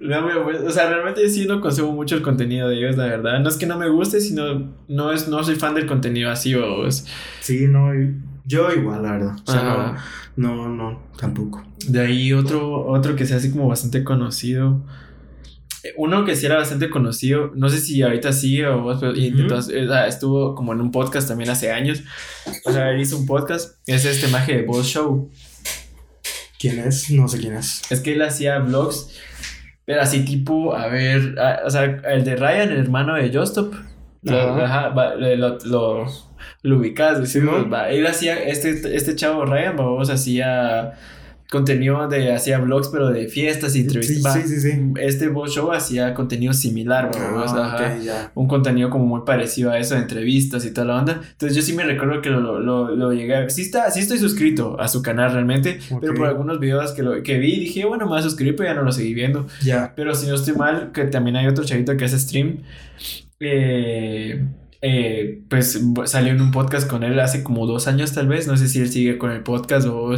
[0.00, 3.40] no me, o sea, realmente sí no consumo mucho el contenido de ellos, la verdad.
[3.40, 6.54] No es que no me guste, sino no es no soy fan del contenido así
[6.54, 6.90] o
[7.40, 7.90] Sí, no,
[8.44, 9.36] yo igual, la verdad.
[9.46, 9.96] O sea,
[10.36, 11.64] no, no, no, tampoco.
[11.88, 14.80] De ahí otro, otro que sea así como bastante conocido.
[15.96, 19.12] Uno que sí era bastante conocido, no sé si ahorita sigue o vos, pero
[20.06, 22.02] estuvo como en un podcast también hace años.
[22.64, 25.30] O sea, él hizo un podcast, es este maje de Boss Show.
[26.58, 27.10] ¿Quién es?
[27.10, 27.82] No sé quién es.
[27.90, 29.10] Es que él hacía vlogs,
[29.84, 33.74] pero así tipo, a ver, o sea, el de Ryan, el hermano de Justop.
[34.22, 34.56] Lo,
[35.36, 36.06] lo,
[36.62, 40.94] lo, ubicas, decimos, él hacía, este, este chavo Ryan, vos hacía
[41.50, 44.34] contenido de hacía vlogs pero de fiestas y entrevistas.
[44.34, 49.70] Sí, sí, sí, Este Boss Show hacía contenido similar, ah, un contenido como muy parecido
[49.70, 51.20] a eso de entrevistas y toda la onda.
[51.32, 53.50] Entonces yo sí me recuerdo que lo, lo, lo llegué a...
[53.50, 57.22] Sí, está, sí estoy suscrito a su canal realmente, pero por algunos videos que, lo,
[57.22, 59.46] que vi dije, bueno, me voy a suscribir, pero ya no lo seguí viendo.
[59.62, 59.92] Ya.
[59.94, 62.58] Pero si no estoy mal, que también hay otro chavito que hace stream.
[63.40, 64.42] Eh
[64.86, 68.58] eh, pues salió en un podcast con él hace como dos años tal vez, no
[68.58, 70.14] sé si él sigue con el podcast o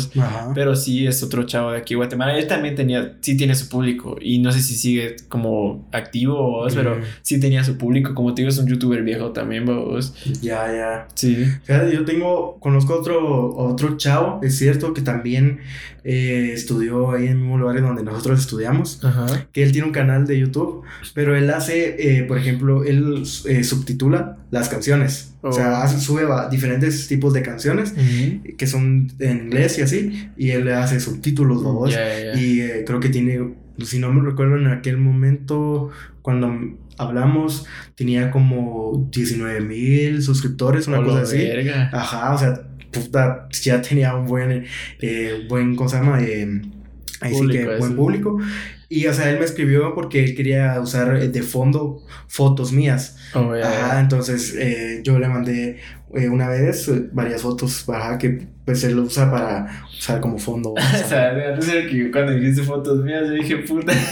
[0.56, 4.16] pero sí es otro chavo de aquí Guatemala, él también tenía, sí tiene su público
[4.20, 8.42] y no sé si sigue como activo o pero sí tenía su público, como te
[8.42, 10.14] digo es un youtuber viejo también vos.
[10.42, 11.08] Ya, ya.
[11.14, 11.46] Sí.
[11.62, 15.60] Fíjate, yo tengo, conozco otro, otro chavo, es cierto que también
[16.02, 19.00] eh, estudió ahí en el mismo lugar donde nosotros estudiamos,
[19.52, 20.82] que él tiene un canal de YouTube,
[21.14, 25.34] pero él hace, eh, por ejemplo, él subtitula las canciones.
[25.42, 26.00] O sea, oh.
[26.00, 27.94] sube diferentes tipos de canciones
[28.58, 31.62] que son en inglés y así, y él le hace subtítulos.
[32.36, 35.90] Y eh, creo que tiene, si no me recuerdo, en aquel momento,
[36.22, 41.46] cuando hablamos, tenía como 19 mil suscriptores, una cosa así.
[41.92, 44.64] Ajá, o sea, puta, ya tenía un buen,
[45.00, 46.22] eh, buen, ¿cómo se llama?
[46.22, 46.62] Eh,
[47.20, 48.38] ahí sí que buen público.
[48.88, 53.16] Y, o sea, él me escribió porque él quería usar de fondo fotos mías.
[53.34, 55.80] Oh, Ajá, entonces eh, yo le mandé
[56.14, 60.38] eh, una vez eh, varias fotos, ajá, que pues él lo usa para usar como
[60.38, 60.72] fondo.
[60.72, 61.34] o sea,
[61.88, 63.92] que cuando dijiste fotos mías, yo dije, puta.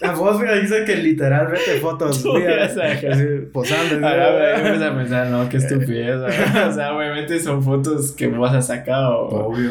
[0.00, 2.76] La voz me dice que literalmente fotos mías.
[2.76, 4.06] Así, posando.
[4.06, 6.16] Ah, yo empecé a pensar, no, qué estupidez.
[6.16, 9.28] o sea, obviamente son fotos que vos has sacado.
[9.28, 9.70] Obvio.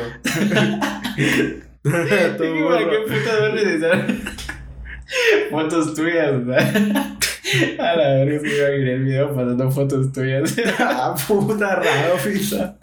[1.83, 3.79] ¿Qué puta duele
[5.51, 6.45] fotos tuyas?
[6.45, 7.17] Sea.
[7.77, 10.55] A la verga, que iba a ir el video pasando fotos tuyas.
[10.79, 12.77] ah, puta raro, pizza.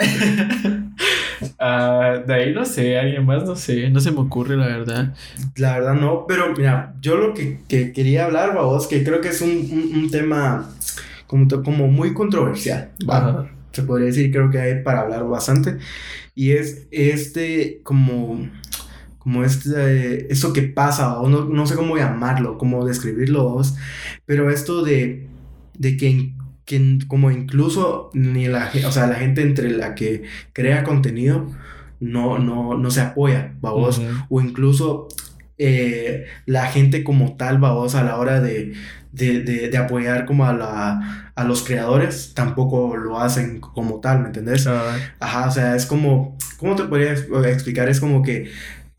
[1.59, 5.15] Ah, de ahí no sé, alguien más no sé, no se me ocurre la verdad.
[5.57, 9.29] La verdad no, pero mira, yo lo que, que quería hablar, vos, que creo que
[9.29, 10.71] es un, un, tema
[11.27, 12.91] como, como muy controversial,
[13.73, 15.79] se podría decir, creo que hay para hablar bastante,
[16.35, 18.49] y es este como
[19.21, 23.61] como este, esto que pasa, o no, no, sé cómo llamarlo, cómo describirlo,
[24.25, 25.29] pero esto de,
[25.79, 26.33] de que,
[26.65, 30.23] que, como incluso ni la, o sea, la gente entre la que
[30.55, 31.47] crea contenido
[32.01, 33.57] no, no, no se apoya,
[34.31, 35.09] o incluso
[35.59, 38.73] eh, la gente como tal, vamos, a la hora de,
[39.13, 44.29] de, de, apoyar como a, la, a los creadores, tampoco lo hacen como tal, ¿me
[44.29, 44.67] entendés?
[44.67, 47.91] Ajá, o sea, es como, ¿cómo te podría explicar?
[47.91, 48.51] Es como que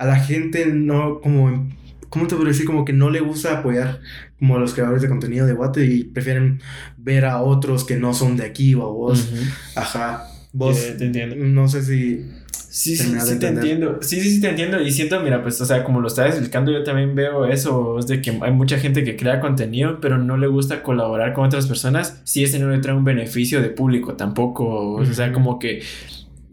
[0.02, 1.70] a la gente no, como,
[2.10, 2.66] ¿cómo te podría decir?
[2.66, 4.00] Como que no le gusta apoyar
[4.40, 6.60] como a los creadores de contenido de Guate y prefieren
[6.98, 9.30] ver a otros que no son de aquí o a vos.
[9.76, 10.26] Ajá.
[10.54, 11.36] Vos, te entiendo.
[11.36, 12.26] No sé si...
[12.50, 14.00] Sí, sí, sí te entiendo.
[14.02, 14.82] Sí, sí, sí te entiendo.
[14.82, 18.08] Y siento, mira, pues, o sea, como lo estás explicando, yo también veo eso, es
[18.08, 21.68] de que hay mucha gente que crea contenido, pero no le gusta colaborar con otras
[21.68, 24.94] personas si ese no le trae un beneficio de público tampoco.
[24.94, 25.84] O sea, como que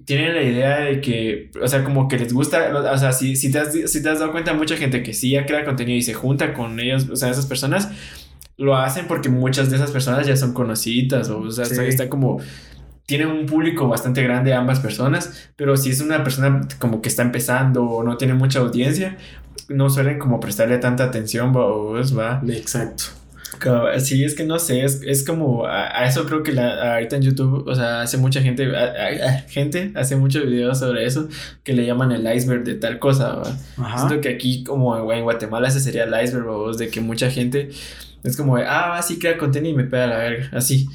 [0.08, 3.52] tienen la idea de que, o sea, como que les gusta, o sea, si, si,
[3.52, 6.00] te, has, si te has dado cuenta, mucha gente que sí ya crea contenido y
[6.00, 7.90] se junta con ellos, o sea, esas personas
[8.56, 12.40] lo hacen porque muchas de esas personas ya son conocidas, o, o sea, está, como,
[13.04, 17.20] tienen un público bastante grande ambas personas, pero si es una persona como que está
[17.20, 19.18] empezando o no tiene mucha audiencia,
[19.68, 22.42] no suelen como prestarle tanta atención, va.
[22.48, 23.04] Exacto.
[23.98, 27.22] Sí, es que no sé, es, es como, a, eso creo que la, ahorita en
[27.22, 28.70] YouTube, o sea, hace mucha gente,
[29.48, 31.28] gente hace muchos videos sobre eso,
[31.64, 33.42] que le llaman el iceberg de tal cosa,
[33.96, 37.70] Siento que aquí como en Guatemala ese sería el iceberg, de que mucha gente
[38.24, 40.88] es como de, ah, sí, crea contenido y me pega la verga, así.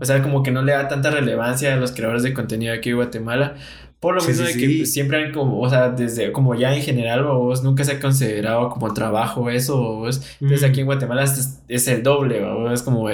[0.00, 2.90] O sea, como que no le da tanta relevancia a los creadores de contenido aquí
[2.90, 3.54] en Guatemala.
[4.00, 7.24] Por lo mismo de que siempre han como, o sea, desde como ya en general,
[7.24, 10.22] vos nunca se ha considerado como trabajo eso, vos.
[10.40, 10.88] Entonces aquí en mm.
[10.88, 12.72] Guatemala es, el doble, vos.
[12.72, 13.10] Es como, o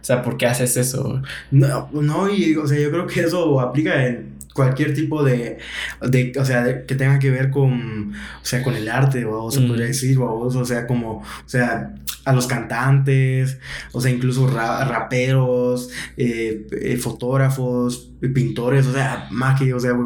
[0.00, 1.20] sea, ¿por qué haces eso?
[1.50, 5.58] No, no, y o sea, yo creo que eso aplica en cualquier tipo de,
[6.02, 9.60] de o sea, que tenga que ver con, o sea, con el arte, o se
[9.62, 11.94] podría decir, vos, o sea, como, o sea,
[12.28, 13.58] a los cantantes,
[13.92, 15.88] o sea, incluso raperos,
[16.18, 19.96] eh, eh, fotógrafos, pintores, o sea, magia, o sea,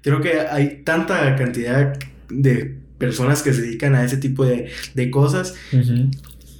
[0.00, 5.10] creo que hay tanta cantidad de personas que se dedican a ese tipo de, de
[5.10, 5.54] cosas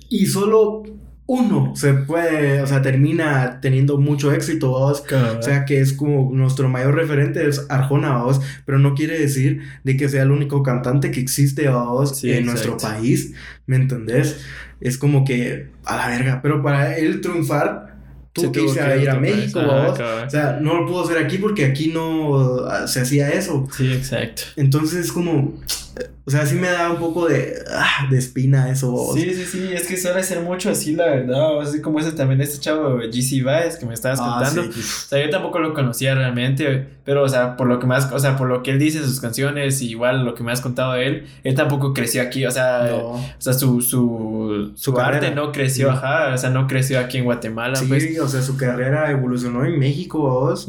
[0.09, 0.83] y solo
[1.27, 4.95] uno se puede, o sea, termina teniendo mucho éxito, O
[5.43, 8.41] sea, que es como nuestro mayor referente es Arjona, ¿vos?
[8.67, 12.23] Pero no quiere decir de que sea el único cantante que existe, ¿vos?
[12.25, 13.33] en nuestro país,
[13.67, 14.41] ¿me entendés?
[14.81, 17.97] Es como que, a la verga, pero para él triunfar,
[18.35, 19.99] tú que a ir a México, ¿vos?
[19.99, 23.67] O sea, no lo pudo hacer aquí porque aquí no ah, se hacía eso.
[23.75, 24.43] Sí, exacto.
[24.57, 25.55] Entonces, como
[26.27, 29.11] o sea, sí me da un poco de, ah, de espina eso.
[29.13, 31.61] Sí, sí, sí, es que suele ser mucho así, la verdad.
[31.61, 34.63] Así como ese también, este chavo GC Baez que me estabas ah, contando.
[34.63, 38.19] O sea, yo tampoco lo conocía realmente, pero, o sea, por lo que más, o
[38.19, 41.07] sea, por lo que él dice sus canciones, igual lo que me has contado de
[41.07, 45.91] él, él tampoco creció aquí, o sea, o sea su, su, su, arte no creció,
[45.91, 47.77] ajá, o sea, no creció aquí en Guatemala.
[47.77, 48.19] Sí, pues.
[48.19, 50.69] o sea, su carrera evolucionó en México, vos.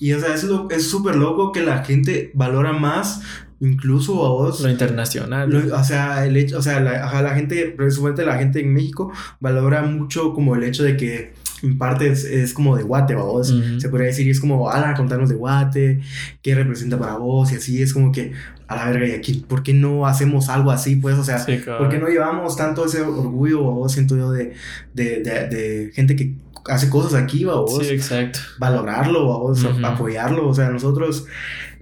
[0.00, 3.22] Y, o sea, es súper loco que la gente valora más
[3.62, 4.60] incluso a vos.
[4.60, 5.72] Lo internacional.
[5.72, 9.82] o sea, el hecho, o sea, la, la gente, precisamente la gente en México valora
[9.82, 13.54] mucho como el hecho de que en parte es, como de guate, vos.
[13.78, 16.00] Se podría decir, y es como, ala, contarnos de guate,
[16.42, 18.32] qué representa para vos, y así es como que,
[18.66, 21.16] a la verga, y aquí, ¿por qué no hacemos algo así, pues?
[21.16, 21.46] O sea,
[21.78, 24.54] ¿por qué no llevamos tanto ese orgullo, vos, siento yo, de,
[24.92, 26.34] de, de, gente que
[26.66, 27.78] hace cosas aquí, vos?
[27.78, 28.40] Sí, exacto.
[28.58, 31.26] Valorarlo, vos, apoyarlo, o sea, nosotros.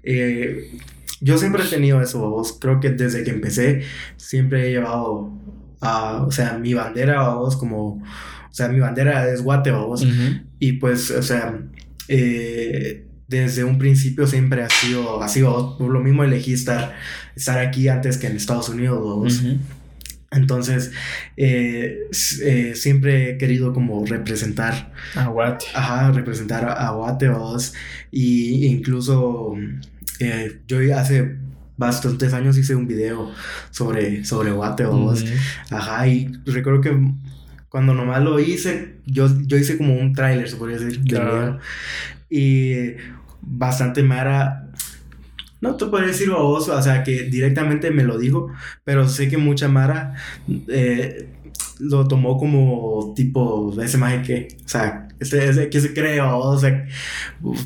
[0.02, 0.70] Eh,
[1.20, 2.56] yo siempre he tenido eso, vos.
[2.60, 3.82] Creo que desde que empecé
[4.16, 5.30] siempre he llevado
[5.80, 10.06] a, o sea, mi bandera, vos, como, o sea, mi bandera es Guate, vos.
[10.58, 11.58] Y pues, o sea,
[12.08, 16.96] eh, desde un principio siempre ha sido, ha sido, por lo mismo elegí estar,
[17.36, 19.42] estar aquí antes que en Estados Unidos, vos.
[20.32, 20.92] Entonces,
[21.36, 22.08] eh,
[22.42, 25.66] eh, siempre he querido como representar a Guate.
[25.74, 27.74] Ajá, representar a, Guate, vos.
[28.12, 29.54] Y incluso
[30.18, 31.36] eh, yo hace
[31.76, 33.32] bastantes años hice un video
[33.70, 34.84] sobre, sobre Guate
[35.70, 36.96] Ajá, y recuerdo que
[37.68, 41.58] cuando nomás lo hice, yo, yo hice como un tráiler, se podría decir, video.
[42.28, 42.94] Y
[43.40, 44.70] bastante Mara
[45.60, 48.50] no te puedo decir a vos, o sea, que directamente me lo dijo,
[48.84, 50.14] pero sé que mucha Mara
[50.68, 51.28] eh,
[51.80, 56.86] lo tomó como tipo ese maje que, o sea, este, que se cree, o sea,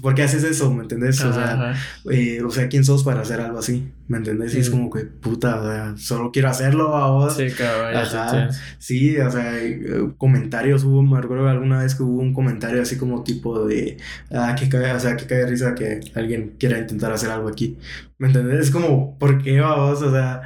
[0.03, 0.73] ¿por qué haces eso?
[0.75, 1.23] ¿Me entendés?
[1.23, 1.75] O sea,
[2.11, 3.89] eh, o sea, ¿quién sos para hacer algo así?
[4.09, 4.55] ¿Me entendés?
[4.55, 7.37] Y es como que, puta, o sea, solo quiero hacerlo a vos.
[7.37, 8.51] Sí, cabrón.
[8.79, 9.79] Sí, o sea, eh,
[10.19, 13.99] comentarios hubo, me recuerdo alguna vez que hubo un comentario así como tipo de,
[14.33, 17.79] ah, que cae, o sea, que cae risa que alguien quiera intentar hacer algo aquí.
[18.19, 18.67] ¿Me entendés?
[18.67, 20.03] Es como, ¿por qué vos?
[20.03, 20.43] O sea,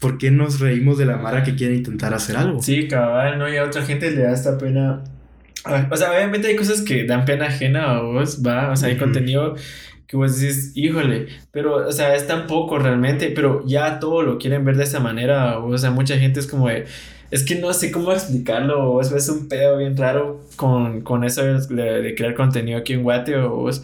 [0.00, 2.62] ¿por qué nos reímos de la Mara que quiere intentar hacer algo?
[2.62, 3.52] Sí, cabal, ¿no?
[3.52, 5.02] Y a otra gente le da esta pena.
[5.90, 8.70] O sea, obviamente hay cosas que dan pena ajena a vos, va.
[8.70, 9.56] O sea, hay contenido
[10.06, 14.38] que vos decís, híjole, pero, o sea, es tan poco realmente, pero ya todo lo
[14.38, 15.58] quieren ver de esa manera.
[15.58, 16.86] O sea, mucha gente es como de.
[17.32, 21.42] Es que no sé cómo explicarlo, o es un pedo bien raro con, con eso
[21.42, 23.82] de, crear contenido aquí en Guate, o vos.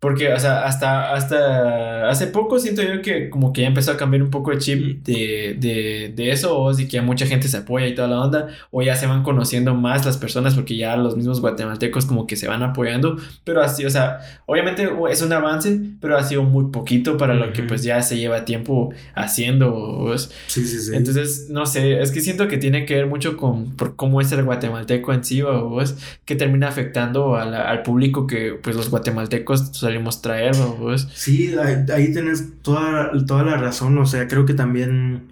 [0.00, 3.96] Porque, o sea, hasta, hasta hace poco siento yo que como que ya empezó a
[3.96, 7.56] cambiar un poco el chip de, de, de eso, o que ya mucha gente se
[7.56, 10.96] apoya y toda la onda, o ya se van conociendo más las personas porque ya
[10.96, 15.32] los mismos guatemaltecos como que se van apoyando, pero así, o sea, obviamente es un
[15.32, 20.14] avance, pero ha sido muy poquito para lo que pues ya se lleva tiempo haciendo.
[20.46, 20.94] Sí, sí, sí.
[20.94, 24.30] Entonces, no sé, es que siento que tiene que ver mucho con por cómo es
[24.30, 25.78] el guatemalteco en sí, o
[26.24, 31.08] que termina afectando al público que pues los guatemaltecos salimos traer, pues.
[31.14, 31.54] Sí,
[31.94, 35.22] ahí, tienes toda, toda la razón, o sea, creo que también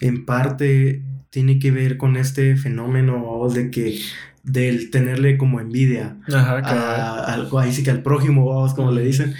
[0.00, 4.00] en parte tiene que ver con este fenómeno de que
[4.42, 9.34] del tenerle como envidia a, algo ahí sí que al prójimo, vamos, como le dicen,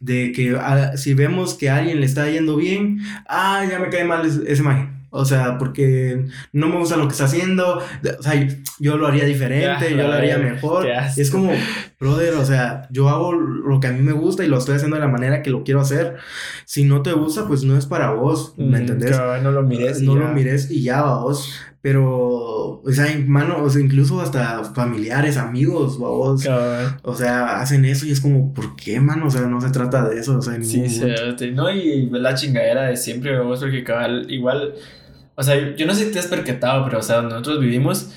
[0.00, 0.58] de que
[0.96, 4.40] si vemos que a alguien le está yendo bien, ah, ya me cae mal ese,
[4.50, 4.62] ese
[5.10, 7.78] O sea, porque no me gusta lo que está haciendo.
[7.78, 10.86] O sea, yo lo haría diferente, yo lo haría mejor.
[11.16, 11.52] Es como,
[11.98, 14.96] brother, o sea, yo hago lo que a mí me gusta y lo estoy haciendo
[14.96, 16.16] de la manera que lo quiero hacer.
[16.64, 19.20] Si no te gusta, pues no es para vos, ¿me mm, entendés?
[19.42, 20.00] no lo mires.
[20.02, 21.52] No lo mires y ya, vos.
[21.80, 26.46] Pero, o sea, mano, o sea, incluso hasta familiares, amigos, vos,
[27.02, 29.26] o sea, hacen eso y es como, ¿por qué, mano?
[29.26, 31.02] O sea, no se trata de eso, o sea, en Sí, sí,
[31.52, 34.74] no, y la chingadera de siempre, vos, porque cabal, igual,
[35.36, 38.12] o sea, yo no sé si te has percatado, pero, o sea, nosotros vivimos,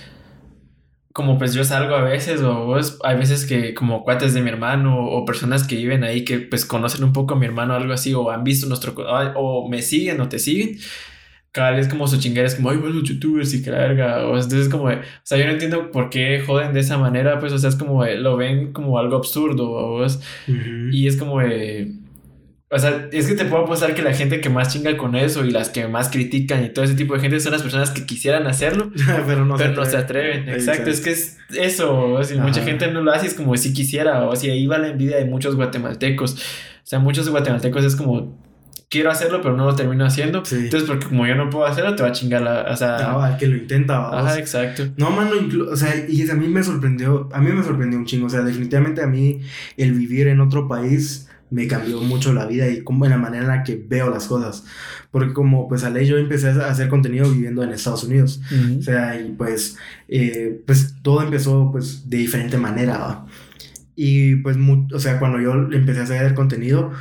[1.14, 4.50] como pues yo salgo a veces, o vos, hay veces que como cuates de mi
[4.50, 7.78] hermano, o personas que viven ahí que pues conocen un poco a mi hermano o
[7.78, 8.94] algo así, o han visto nuestro,
[9.36, 10.78] o me siguen o te siguen,
[11.52, 14.26] cada vez como su chingada es como, ay, bueno, los youtubers y que la verga.
[14.28, 17.52] O entonces como, o sea, yo no entiendo por qué joden de esa manera, pues,
[17.54, 20.06] o sea, es como, lo ven como algo absurdo, o
[20.92, 21.42] Y es como,
[22.74, 25.44] o sea, es que te puedo apostar que la gente que más chinga con eso
[25.44, 28.06] y las que más critican y todo ese tipo de gente son las personas que
[28.06, 28.92] quisieran hacerlo,
[29.28, 30.48] pero no, se, atreven.
[30.48, 34.26] Exacto, es que es eso, si mucha gente no lo hace es como si quisiera,
[34.26, 36.36] o si ahí va la envidia de muchos guatemaltecos.
[36.36, 36.38] O
[36.92, 38.40] sea, muchos guatemaltecos es como
[38.90, 40.40] quiero hacerlo, pero no lo termino haciendo.
[40.40, 42.68] Entonces, porque como yo no puedo hacerlo, te va a chingar la.
[42.72, 43.00] O sea.
[43.00, 44.84] No, al que lo intenta, Ajá, exacto.
[44.96, 45.32] No, mano,
[45.70, 47.28] o sea, y a mí me sorprendió.
[47.34, 48.28] A mí me sorprendió un chingo.
[48.28, 49.42] O sea, definitivamente a mí
[49.78, 53.44] el vivir en otro país me cambió mucho la vida y como en la manera
[53.44, 54.64] en la que veo las cosas.
[55.12, 58.42] Porque como pues a ley yo empecé a hacer contenido viviendo en Estados Unidos.
[58.80, 63.26] O sea, y pues, eh, pues todo empezó pues de diferente manera.
[63.96, 64.58] Y pues,
[64.94, 66.92] o sea, cuando yo empecé a hacer contenido,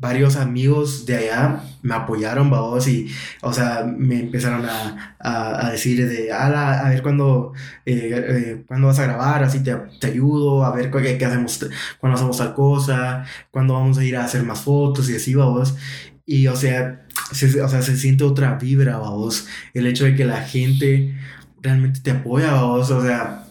[0.00, 3.08] varios amigos de allá me apoyaron, vamos, y,
[3.42, 7.52] o sea, me empezaron a, a, decir de, a ver cuándo,
[7.84, 11.60] eh, eh, cuándo vas a grabar, así te, te ayudo, a ver qué, qué, hacemos,
[11.98, 15.76] cuándo hacemos tal cosa, cuándo vamos a ir a hacer más fotos y así, vamos.
[16.24, 20.24] Y, o sea, se, o sea, se siente otra vibra, vamos, el hecho de que
[20.24, 21.14] la gente
[21.60, 23.44] realmente te apoya, vamos, o sea,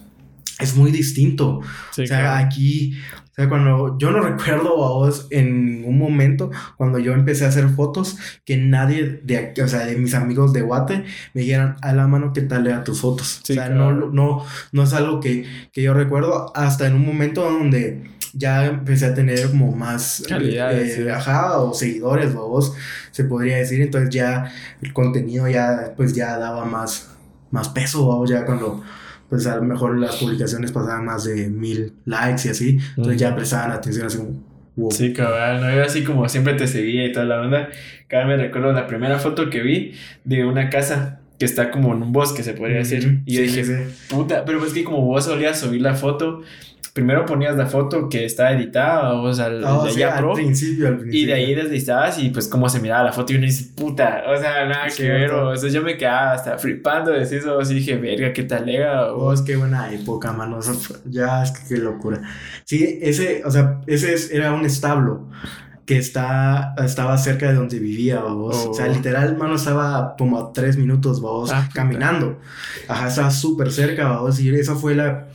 [0.59, 1.59] es muy distinto.
[1.59, 2.97] o sea, aquí,
[3.39, 7.69] sea, cuando yo no recuerdo a vos en un momento, cuando yo empecé a hacer
[7.69, 12.07] fotos, que nadie de, o sea, de mis amigos de Guate me dijeran a la
[12.07, 13.41] mano qué tal eran tus fotos.
[13.49, 17.43] o sea, no, no, no es algo que, que, yo recuerdo hasta en un momento
[17.43, 21.11] donde ya empecé a tener como más calidad eh,
[21.57, 22.73] o seguidores, vos
[23.11, 23.81] se podría decir.
[23.81, 27.09] Entonces ya el contenido ya, pues ya daba más,
[27.51, 28.83] más peso, vos ya cuando
[29.29, 33.35] pues a lo mejor las publicaciones pasaban más de mil likes y así, entonces ya
[33.35, 34.43] prestaban atención así como,
[34.75, 34.91] wow.
[34.91, 37.69] Sí, cabrón, no, yo así como siempre te seguía y toda la onda,
[38.07, 41.93] cada vez me recuerdo la primera foto que vi de una casa que está como
[41.93, 45.23] en un bosque, se podría decir, y yo dije, puta, pero pues que como vos
[45.25, 46.41] solías subir la foto,
[46.93, 50.31] primero ponías la foto que está editada, o sea, oh, de allá pro.
[50.31, 51.21] Al principio, al principio.
[51.21, 54.23] Y de ahí deslizabas y pues cómo se miraba la foto y uno dice, puta,
[54.27, 57.75] o sea, nada que ver, o sea, yo me quedaba hasta flipando de eso, así
[57.75, 59.27] dije, verga, qué talega, o...
[59.27, 60.59] Oh, es que buena época, mano,
[61.05, 62.21] ya, es que qué locura.
[62.65, 65.27] Sí, ese, o sea, ese era un establo
[65.89, 68.67] que está, estaba cerca de donde vivía, vos.
[68.69, 68.93] O sea, oh.
[68.93, 72.39] literal, mano, estaba como a tres minutos, vos, ah, caminando.
[72.87, 74.39] Ajá, estaba súper cerca, vos.
[74.39, 75.29] Y esa fue la,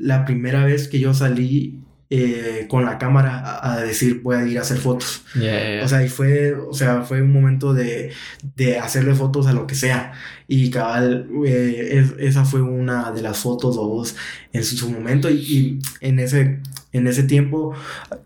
[0.00, 4.58] la primera vez que yo salí eh, con la cámara a, decir voy a ir
[4.58, 5.22] a hacer fotos.
[5.34, 8.10] O sea, y fue, o sea, fue un momento de,
[8.56, 10.12] de hacerle fotos a lo que sea.
[10.48, 14.16] Y cabal, eh, esa fue una de las fotos o dos
[14.52, 15.30] en su, momento.
[15.30, 16.60] y, en ese
[16.92, 17.74] en ese tiempo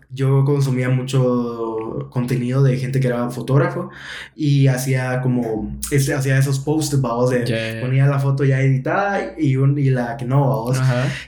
[0.09, 3.89] yo consumía mucho contenido de gente que era fotógrafo
[4.35, 9.55] y hacía como este, hacía esos posts vamos de ponía la foto ya editada y,
[9.55, 10.81] y la que no vamos.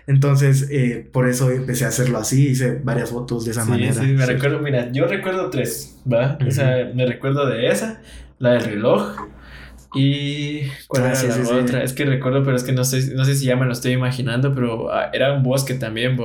[0.07, 3.93] Entonces eh, por eso empecé a hacerlo así hice varias fotos de esa manera.
[3.93, 8.01] sí me recuerdo mira yo recuerdo tres va o sea me recuerdo de esa
[8.39, 9.15] la del reloj
[9.97, 13.25] y cuál ah, era la otra, es que recuerdo, pero es que no sé, no
[13.25, 16.17] sé si ya me lo estoy imaginando, pero ah, era un bosque también,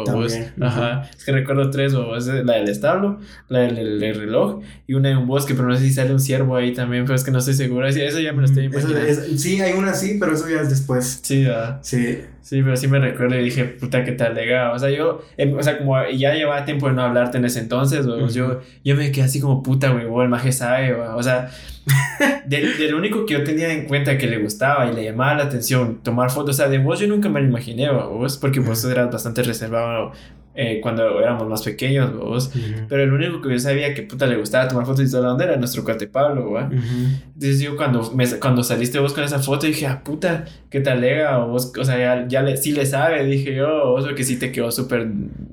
[0.61, 1.11] Ajá.
[1.17, 5.27] Es que recuerdo tres, es la del establo, la del, reloj y una de un
[5.27, 7.55] bosque, pero no sé si sale un ciervo ahí también, pero es que no estoy
[7.55, 7.87] seguro.
[7.87, 9.23] Eso ya me lo estoy imaginando.
[9.37, 11.21] sí, hay una sí, pero eso ya es después.
[11.23, 11.47] Sí,
[11.81, 12.19] Sí.
[12.43, 14.73] Sí, pero sí me recuerdo y dije, puta, qué tal legal.
[14.73, 17.61] O sea, yo, em, o sea, como ya llevaba tiempo de no hablarte en ese
[17.61, 21.51] entonces, yo, yo me quedé así como, puta, güey, el maje sabe, o sea,
[22.47, 25.45] de, lo único que yo tenía en cuenta que le gustaba y le llamaba la
[25.45, 28.85] atención tomar fotos, o sea, de vos yo nunca me lo imaginé, vos, porque vos
[28.85, 30.13] eras bastante reservado
[30.55, 32.53] eh, cuando éramos más pequeños, vos.
[32.89, 35.33] Pero el único que yo sabía que puta le gustaba tomar fotos y toda la
[35.33, 36.71] onda era nuestro cuate Pablo, ¿va?
[36.71, 41.39] Entonces yo cuando, me, cuando saliste vos con esa foto dije, ah, puta, qué talega,
[41.39, 44.53] vos, o sea, ya, ya le, sí le sabe, dije yo, vos, porque sí te
[44.53, 45.09] quedó súper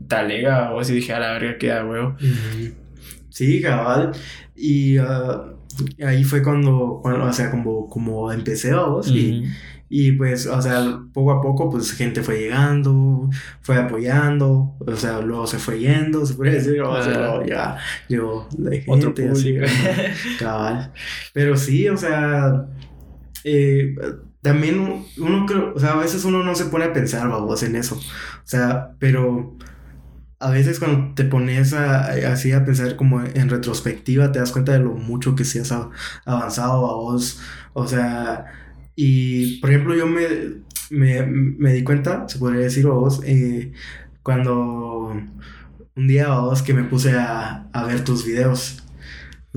[0.08, 2.16] talega, vos, y dije, a la verga, queda huevo.
[3.30, 4.12] Sí, cabal.
[4.56, 5.59] Y, uh,
[6.06, 9.46] ahí fue cuando, o sea, como, como empecé, vos, y,
[9.90, 13.30] y pues, o sea, poco a poco, pues gente fue llegando,
[13.62, 17.78] fue apoyando, o sea, luego se fue yendo, se puede decir, o sea, luego ya
[18.08, 19.66] llegó de gente, Otro público.
[20.40, 20.94] cabal.
[21.34, 22.68] Pero sí, o sea,
[23.44, 23.96] eh,
[24.42, 27.76] también uno creo, o sea, a veces uno no se pone a pensar, vos, en
[27.76, 29.58] eso, o sea, pero
[30.40, 34.80] a veces cuando te pones así a pensar como en retrospectiva, te das cuenta de
[34.80, 35.72] lo mucho que sí has
[36.26, 37.42] avanzado a vos.
[37.74, 38.46] O sea,
[38.96, 40.26] y por ejemplo, yo me,
[40.90, 43.74] me, di cuenta, se podría decir a vos, eh,
[44.24, 45.14] cuando
[45.96, 48.84] un día a vos que me puse a, a ver tus videos,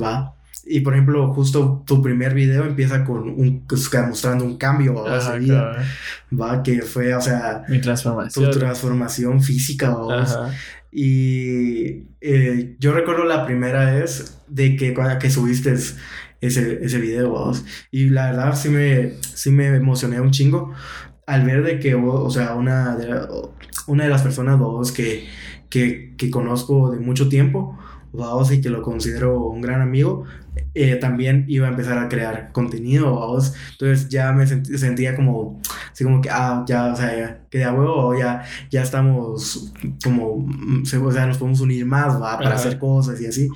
[0.00, 0.34] ¿va?
[0.64, 5.36] Y por ejemplo, justo tu primer video empieza con un pues, mostrando un cambio a
[5.36, 5.84] vida,
[6.32, 8.50] va que fue, o sea, mi transformación.
[8.50, 9.96] Tu transformación física,
[10.92, 15.74] Y eh, yo recuerdo la primera vez de que que subiste
[16.40, 17.64] ese, ese video, vos.
[17.90, 20.72] Y la verdad sí me, sí me emocioné un chingo
[21.26, 23.26] al ver de que, o sea, una de,
[23.86, 25.26] una de las personas, vos, que,
[25.70, 27.78] que, que conozco de mucho tiempo,
[28.12, 30.24] vos, y que lo considero un gran amigo,
[30.74, 33.54] eh, también iba a empezar a crear contenido, vos.
[33.72, 35.60] Entonces ya me sentía como,
[35.92, 40.38] así como que, ah, ya, o sea, ya, que de huevo, ya, ya estamos como,
[40.38, 43.48] mm, o sea, nos podemos unir más, va, para hacer cosas y así.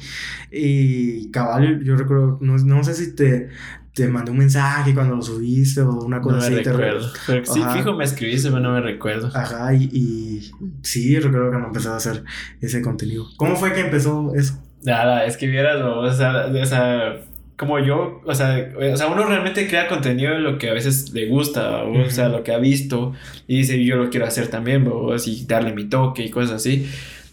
[0.50, 3.48] Y cabal, yo recuerdo, no, no sé si te,
[3.96, 7.08] te mandé un mensaje cuando lo subiste o una cosa no me Recuerdo.
[7.26, 9.30] sí, fijo, me escribiste, pero no me recuerdo.
[9.32, 10.50] Ajá, y, y
[10.82, 12.22] sí, recuerdo que no empezó a hacer
[12.60, 13.26] ese contenido.
[13.38, 14.62] ¿Cómo fue que empezó eso?
[14.82, 17.22] Nada, es que vieras, o sea, o sea,
[17.56, 21.14] como yo, o sea, o sea, uno realmente crea contenido de lo que a veces
[21.14, 23.14] le gusta, o, sea, lo que ha visto,
[23.48, 26.86] y dice, yo lo quiero hacer también, o así, darle mi toque y cosas así.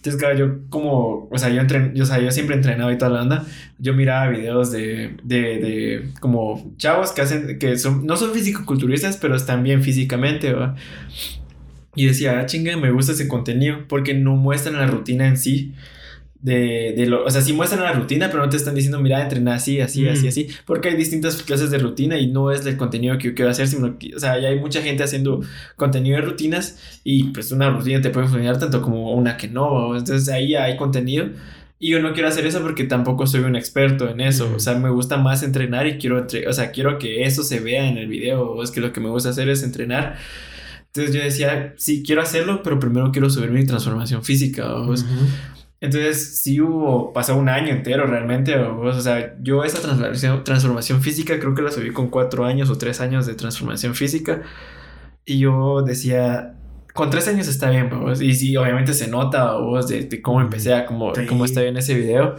[0.03, 2.91] Entonces, claro, yo como, o sea, yo, entren, yo, o sea, yo siempre he entrenado
[2.91, 3.45] y toda la onda,
[3.79, 9.15] yo miraba videos de, de, de como chavos que hacen, que son, no son físico-culturistas,
[9.15, 10.53] pero están bien físicamente.
[11.95, 15.73] Y decía, ah, chinga, me gusta ese contenido, porque no muestran la rutina en sí,
[16.43, 19.21] de, de lo, o sea, sí muestran la rutina, pero no te están diciendo, mira,
[19.21, 20.27] entrena así, así, así, mm.
[20.27, 23.49] así, porque hay distintas clases de rutina y no es el contenido que yo quiero
[23.49, 25.41] hacer, sino que, o sea, ya hay mucha gente haciendo
[25.77, 29.95] contenido de rutinas y pues una rutina te puede funcionar tanto como una que no,
[29.97, 31.29] entonces ahí hay contenido.
[31.79, 34.53] Y yo no quiero hacer eso porque tampoco soy un experto en eso.
[34.55, 37.89] O sea, me gusta más entrenar y quiero, o sea, quiero que eso se vea
[37.89, 38.63] en el video.
[38.63, 40.15] Es que lo que me gusta hacer es entrenar.
[40.87, 44.81] Entonces yo decía, sí, quiero hacerlo, pero primero quiero subir mi transformación física.
[44.81, 44.95] Uh
[45.83, 51.37] entonces, sí hubo, pasó un año entero realmente, o, sea, yo esa transformación, transformación física
[51.41, 54.43] creo que la subí con cuatro años o tres años de transformación física.
[55.25, 56.55] Y yo decía,
[56.93, 57.89] con tres años está bien,
[58.21, 61.75] y sí, obviamente se nota, vos, de, de, cómo empecé a cómo, cómo está bien
[61.75, 62.37] ese video.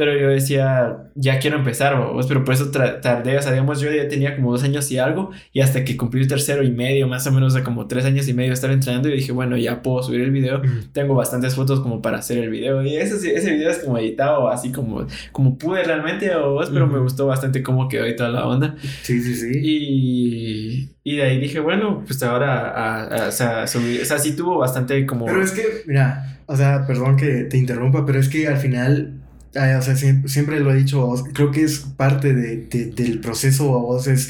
[0.00, 3.92] Pero yo decía, ya quiero empezar, vos, pero por eso tardé, o sea, digamos, yo
[3.92, 7.06] ya tenía como dos años y algo, y hasta que cumplí el tercero y medio,
[7.06, 9.82] más o menos, de como tres años y medio estar entrenando, y dije, bueno, ya
[9.82, 10.62] puedo subir el video,
[10.94, 14.48] tengo bastantes fotos como para hacer el video, y ese, ese video es como editado,
[14.48, 18.46] así como, como pude realmente, vos, pero me gustó bastante cómo quedó y toda la
[18.46, 18.76] onda.
[19.02, 19.50] Sí, sí, sí.
[19.62, 24.56] Y, y de ahí dije, bueno, pues ahora, o sea, subir, o sea, sí tuvo
[24.56, 25.26] bastante como...
[25.26, 29.19] Pero es que, mira, o sea, perdón que te interrumpa, pero es que al final
[29.54, 34.06] o sea, siempre, lo he dicho, creo que es parte de, del proceso a vos,
[34.06, 34.28] es,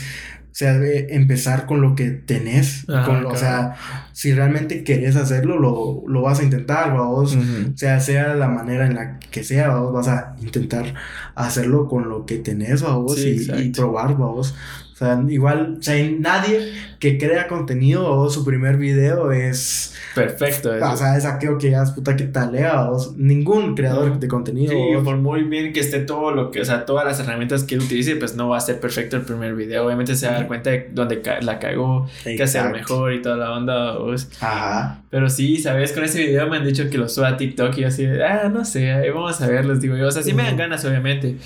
[0.51, 3.77] o sea, empezar con lo que tenés, o sea,
[4.13, 8.87] si realmente querés hacerlo, lo, lo vas a intentar, vos, o sea, sea la manera
[8.87, 10.95] en la que sea, vos vas a intentar
[11.35, 14.55] hacerlo con lo que tenés, vos, y, y, probar, vos.
[15.01, 19.95] O sea, igual, o sea, nadie que crea contenido o su primer video es...
[20.15, 20.71] Perfecto.
[20.71, 22.91] O sea, es aquello que ya es puta que talea.
[22.91, 24.73] O ningún creador de contenido.
[24.73, 27.77] Sí, por muy bien que esté todo lo que, o sea, todas las herramientas que
[27.77, 29.87] él utilice, pues no va a ser perfecto el primer video.
[29.87, 33.39] Obviamente se va a dar cuenta de dónde la cagó, qué hacer mejor y toda
[33.39, 33.97] la onda.
[34.41, 35.01] Ajá.
[35.09, 35.93] Pero sí, ¿sabes?
[35.93, 38.67] Con ese video me han dicho que lo suba a TikTok y así, ah, no
[38.67, 40.09] sé, vamos a ver, les digo yo.
[40.09, 41.37] O sea, sí me dan ganas, obviamente.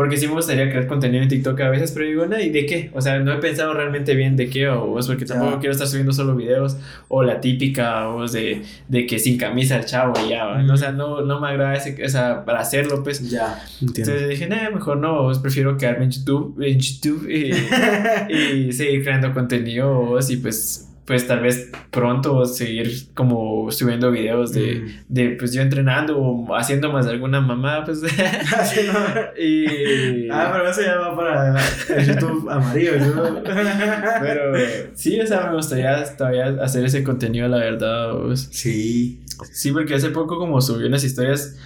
[0.00, 2.90] Porque sí me gustaría crear contenido en TikTok a veces, pero digo, ¿y de qué?
[2.94, 5.86] O sea, no he pensado realmente bien de qué, o es porque tampoco quiero estar
[5.86, 6.78] subiendo solo videos,
[7.08, 10.92] o la típica, o de, de que sin camisa el chavo y ya, O sea,
[10.92, 13.28] no, no me agrada ese, o sea, para hacerlo, pues.
[13.28, 14.12] Ya, entiendo.
[14.12, 17.52] Entonces dije, no, mejor no, pues prefiero quedarme en YouTube, en YouTube y,
[18.68, 24.76] y seguir creando contenido, y pues pues tal vez pronto seguir como subiendo videos de,
[24.76, 24.88] mm.
[25.08, 28.00] de pues yo entrenando o haciendo más alguna mamá, pues.
[29.36, 30.28] y...
[30.30, 31.58] Ah, pero eso ya va para
[31.96, 32.92] el YouTube amarillo,
[34.20, 34.52] pero
[34.94, 38.12] sí, o sea, me gustaría todavía hacer ese contenido, la verdad.
[38.36, 39.24] Sí.
[39.50, 41.58] Sí, porque hace poco como subí unas historias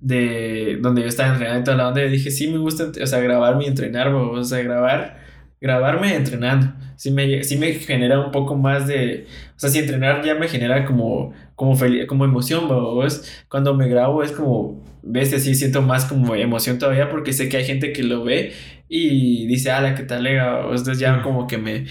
[0.00, 3.06] de donde yo estaba entrenando y toda la onda, yo dije, sí me gusta, o
[3.06, 5.27] sea, grabarme y entrenar, o sea, grabar,
[5.60, 6.72] grabarme entrenando.
[6.96, 10.48] Sí me, sí me genera un poco más de, o sea, si entrenar ya me
[10.48, 11.76] genera como, como,
[12.08, 13.22] como emoción, ¿vos?
[13.48, 17.58] Cuando me grabo es como, ves, así siento más como emoción todavía porque sé que
[17.58, 18.52] hay gente que lo ve
[18.88, 20.62] y dice, ala, ¿qué tal, lega?
[20.62, 21.86] Entonces ya como que me,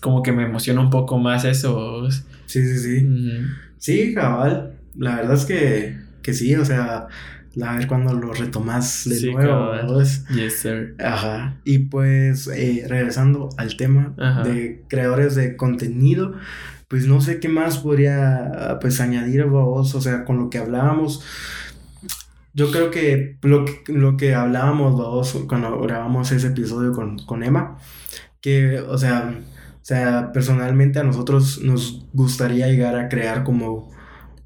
[0.00, 2.08] como que me emociona un poco más eso.
[2.46, 3.08] Sí, sí, sí.
[3.78, 4.74] Sí, cabal.
[4.96, 7.08] La verdad es que, que sí, o sea,
[7.62, 10.02] a ver cuando lo retomas de nuevo.
[10.02, 10.96] Yes, sir.
[11.02, 11.56] Ajá.
[11.64, 16.34] Y pues, eh, regresando al tema de creadores de contenido,
[16.88, 21.24] pues no sé qué más podría pues añadir vos, o sea, con lo que hablábamos.
[22.52, 27.42] Yo creo que lo que, lo que hablábamos vos cuando grabamos ese episodio con, con
[27.42, 27.78] Emma,
[28.40, 29.34] que, o sea,
[29.84, 33.92] o sea, personalmente a nosotros nos gustaría llegar a crear como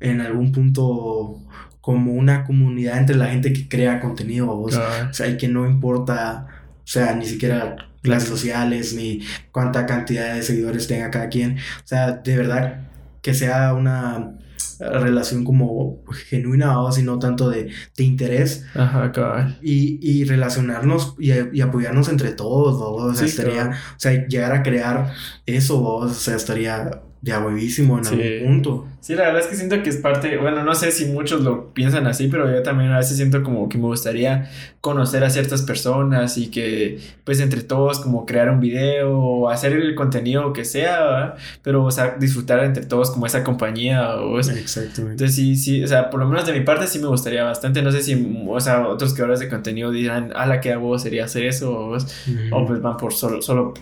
[0.01, 1.39] en algún punto
[1.81, 6.47] como una comunidad entre la gente que crea contenido, o sea, y que no importa,
[6.79, 9.21] o sea, ni siquiera clases sociales, ni
[9.53, 12.89] cuánta cantidad de seguidores tenga cada quien, o sea, de verdad
[13.23, 14.39] que sea una
[14.79, 18.65] relación como genuina o no tanto de, de interés.
[18.75, 24.53] Ajá, y, y relacionarnos y, y, apoyarnos entre todos o sea, estaría, o sea llegar
[24.53, 25.13] a crear
[25.47, 28.87] eso o sea estaría de huevísimo en algún punto.
[29.01, 31.73] Sí, la verdad es que siento que es parte, bueno, no sé si muchos lo
[31.73, 34.51] piensan así, pero yo también a veces siento como que me gustaría
[34.81, 39.73] conocer a ciertas personas y que pues entre todos como crear un video o hacer
[39.73, 45.13] el contenido que sea, pero o sea, disfrutar entre todos como esa compañía o Exactamente.
[45.13, 47.83] Entonces sí, sí, o sea, por lo menos de mi parte sí me gustaría bastante,
[47.83, 51.25] no sé si, o sea, otros creadores de contenido dirán, a la que hago sería
[51.25, 53.75] hacer eso o, o pues van por solo, solo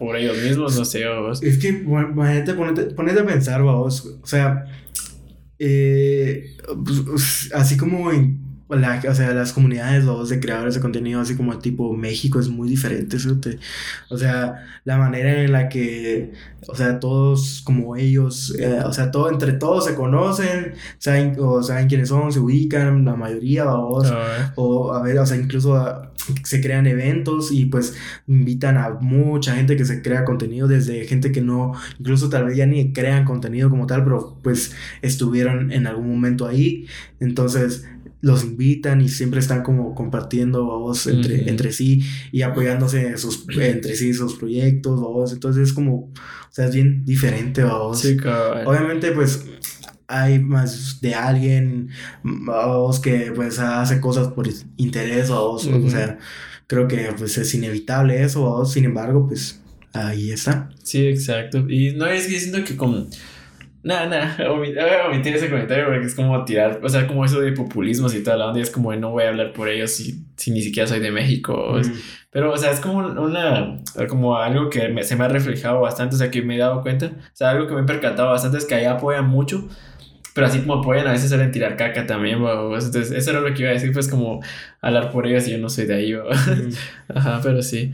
[0.00, 1.42] por ellos mismos, no sé, vos.
[1.42, 4.64] Es que, bueno, ponete, a pensar, vos, o sea,
[5.58, 8.40] eh, pues, así como en
[8.70, 12.48] la, o sea, las comunidades de creadores de contenido, así como el tipo México, es
[12.48, 13.18] muy diferente.
[14.08, 16.32] O sea, la manera en la que,
[16.66, 21.62] o sea, todos como ellos, eh, o sea, todo, entre todos se conocen, saben, o
[21.62, 24.54] saben quiénes son, se ubican, la mayoría, o, ah.
[24.56, 26.09] o a ver, o sea, incluso
[26.44, 27.94] se crean eventos y pues
[28.26, 32.56] invitan a mucha gente que se crea contenido, desde gente que no, incluso tal vez
[32.56, 36.86] ya ni crean contenido como tal, pero pues estuvieron en algún momento ahí.
[37.20, 37.84] Entonces,
[38.22, 42.02] los invitan y siempre están como compartiendo vos entre, entre sí
[42.32, 46.12] y apoyándose sus, entre sí sus proyectos vos entonces es como o
[46.50, 48.18] sea es bien diferente vos sí,
[48.66, 49.46] obviamente pues
[50.10, 51.88] hay más de alguien
[52.22, 56.18] vos que pues hace cosas por interés vos o sea
[56.66, 59.60] creo que pues es inevitable eso vos sin embargo pues
[59.92, 60.70] ahí está.
[60.84, 61.68] Sí exacto.
[61.68, 63.06] Y no es que siento que como
[63.82, 67.52] Nada, nada, a omitir ese comentario porque es como tirar, o sea, como eso de
[67.52, 70.50] populismos y tal, la onda es como no voy a hablar por ellos si, si
[70.50, 71.80] ni siquiera soy de México.
[72.30, 76.18] Pero, o sea, es como una, como algo que se me ha reflejado bastante, o
[76.18, 78.66] sea, que me he dado cuenta, o sea, algo que me he percatado bastante es
[78.66, 79.66] que allá apoyan mucho,
[80.34, 83.62] pero así como apoyan, a veces suelen tirar caca también, Entonces, eso era lo que
[83.62, 84.40] iba a decir, pues como
[84.80, 86.14] hablar por ellos y yo no soy de ahí,
[87.14, 87.92] Ajá, pero sí.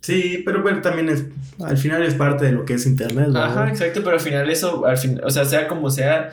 [0.00, 1.24] Sí, pero bueno, también es,
[1.60, 3.28] al final es parte de lo que es internet.
[3.28, 3.42] ¿no?
[3.42, 6.30] Ajá, exacto, pero al final eso, al fin, o sea, sea como sea,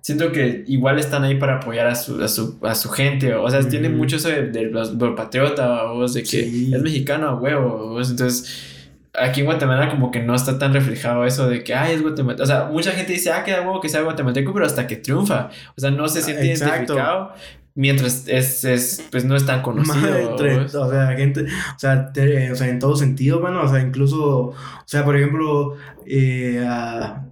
[0.00, 3.48] siento que igual están ahí para apoyar a su, a su, a su gente, o
[3.48, 6.40] sea, tienen mucho eso de, los, patriotas, de que
[6.74, 8.73] es mexicano a huevo, entonces
[9.18, 12.42] aquí en Guatemala como que no está tan reflejado eso de que, ay, es guatemalteco.
[12.42, 15.50] O sea, mucha gente dice, ah, qué huevo que sea guatemalteco, pero hasta que triunfa.
[15.76, 17.32] O sea, no se siente identificado
[17.74, 20.34] mientras es, es, pues no es tan conocido.
[20.34, 22.12] o sea, gente, o sea,
[22.52, 24.54] o sea, en todo sentido, bueno, o sea, incluso, o
[24.84, 26.64] sea, por ejemplo, eh,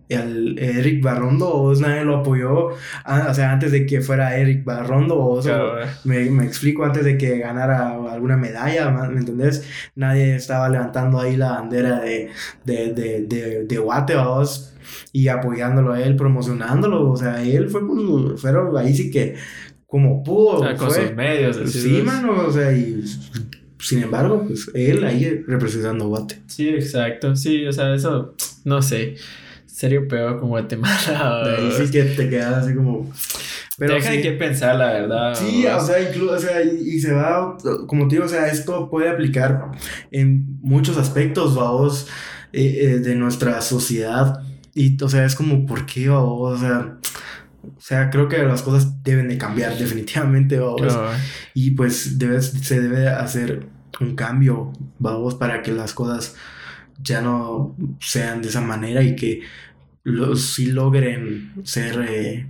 [0.08, 5.18] el Eric Barrondo, o nadie lo apoyó, o sea, antes de que fuera Eric Barrondo,
[5.18, 5.60] o sea,
[6.04, 9.64] me, me, explico, antes de que ganara alguna medalla, ¿me entendés?
[9.94, 12.30] Nadie estaba levantando ahí la bandera de,
[12.64, 14.16] de, de, de, de Guate,
[15.12, 17.82] y apoyándolo a él, promocionándolo, o sea, él fue,
[18.36, 19.36] fueron ahí sí que
[19.92, 20.60] como pudo.
[20.60, 21.70] O sea, con sus medios.
[21.70, 23.04] Sí, mano, o sea, y
[23.78, 26.40] sin embargo, pues él ahí representando Guate.
[26.46, 28.34] Sí, exacto, sí, o sea, eso,
[28.64, 29.16] no sé,
[29.66, 31.42] serio peor con Guatemala.
[31.58, 33.12] ahí sí que te quedas así como...
[33.76, 35.34] Pero Deja sí, que pensar, la verdad.
[35.34, 38.88] Sí, o sea, incluso, o sea, y, se va, como te digo, o sea, esto
[38.88, 39.72] puede aplicar
[40.10, 42.08] en muchos aspectos, vamos,
[42.54, 44.40] eh, eh, de nuestra sociedad.
[44.74, 46.58] Y, o sea, es como, ¿por qué, vamos?
[46.58, 46.96] O sea,
[47.62, 50.96] o sea, creo que las cosas deben de cambiar definitivamente, vamos.
[51.54, 53.66] Y pues debe, se debe hacer
[54.00, 56.36] un cambio, vamos, para que las cosas
[57.02, 59.42] ya no sean de esa manera y que
[60.04, 62.46] los, sí logren ser, eh,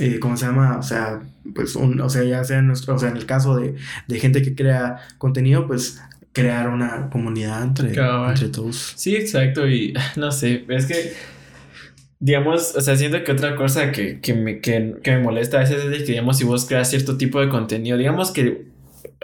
[0.00, 0.78] eh, ¿cómo se llama?
[0.78, 1.20] O sea,
[1.54, 3.74] pues, un, o sea, ya sea en nuestro, o sea, en el caso de,
[4.06, 6.00] de gente que crea contenido, pues
[6.32, 8.92] crear una comunidad entre, entre todos.
[8.96, 11.14] Sí, exacto, y no sé, es que
[12.18, 15.60] digamos, o sea, siento que otra cosa que, que, me, que, que me molesta a
[15.60, 18.76] veces es que, digamos, si vos creas cierto tipo de contenido, digamos que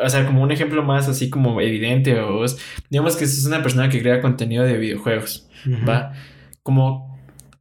[0.02, 2.58] o sea, como un ejemplo más así como evidente, o vos,
[2.90, 5.48] digamos que es una persona que crea contenido de videojuegos,
[5.88, 6.12] ¿va?
[6.62, 7.11] Como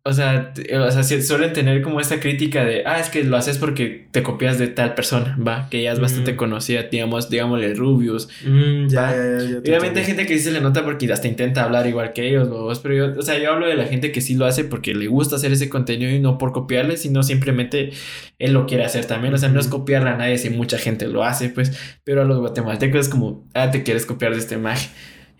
[0.04, 3.60] o sea, o sea, suelen tener como esta crítica de, ah, es que lo haces
[3.60, 6.38] porque te copias de tal persona, va, que ya es bastante mm.
[6.38, 8.28] conocida, digamos, digámosle Rubius.
[8.44, 9.14] Mm, ya,
[9.60, 12.80] Obviamente hay gente que sí se le nota porque hasta intenta hablar igual que ellos,
[12.80, 15.06] pero yo, o sea, yo hablo de la gente que sí lo hace porque le
[15.06, 17.92] gusta hacer ese contenido y no por copiarle, sino simplemente
[18.40, 19.36] él lo quiere hacer también.
[19.36, 22.26] O sea, no es copiarle a nadie si mucha gente lo hace, pues, pero a
[22.26, 24.90] los guatemaltecos es como, ah, te quieres copiar de esta imagen.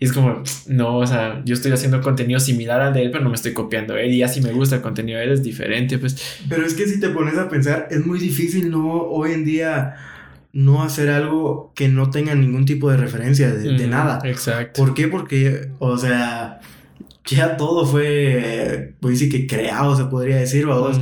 [0.02, 3.22] Y es como, no, o sea, yo estoy haciendo contenido similar al de él, pero
[3.22, 4.10] no me estoy copiando él.
[4.10, 6.40] Y así me gusta el contenido de él, es diferente, pues.
[6.48, 9.00] Pero es que si te pones a pensar, es muy difícil, ¿no?
[9.00, 9.94] Hoy en día
[10.52, 14.18] no hacer algo que no tenga ningún tipo de referencia de, nada.
[14.24, 14.84] Exacto.
[14.84, 15.06] ¿Por qué?
[15.06, 16.58] Porque, o sea,
[17.24, 20.98] ya todo fue, pues sí que creado, se podría decir, vamos.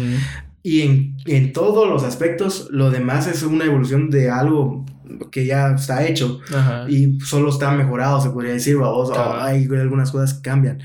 [0.62, 4.84] Y en, en, todos los aspectos, lo demás es una evolución de algo
[5.30, 6.40] que ya está hecho
[6.88, 10.80] y solo está mejorado, se podría decir, vamos, hay algunas cosas que cambian.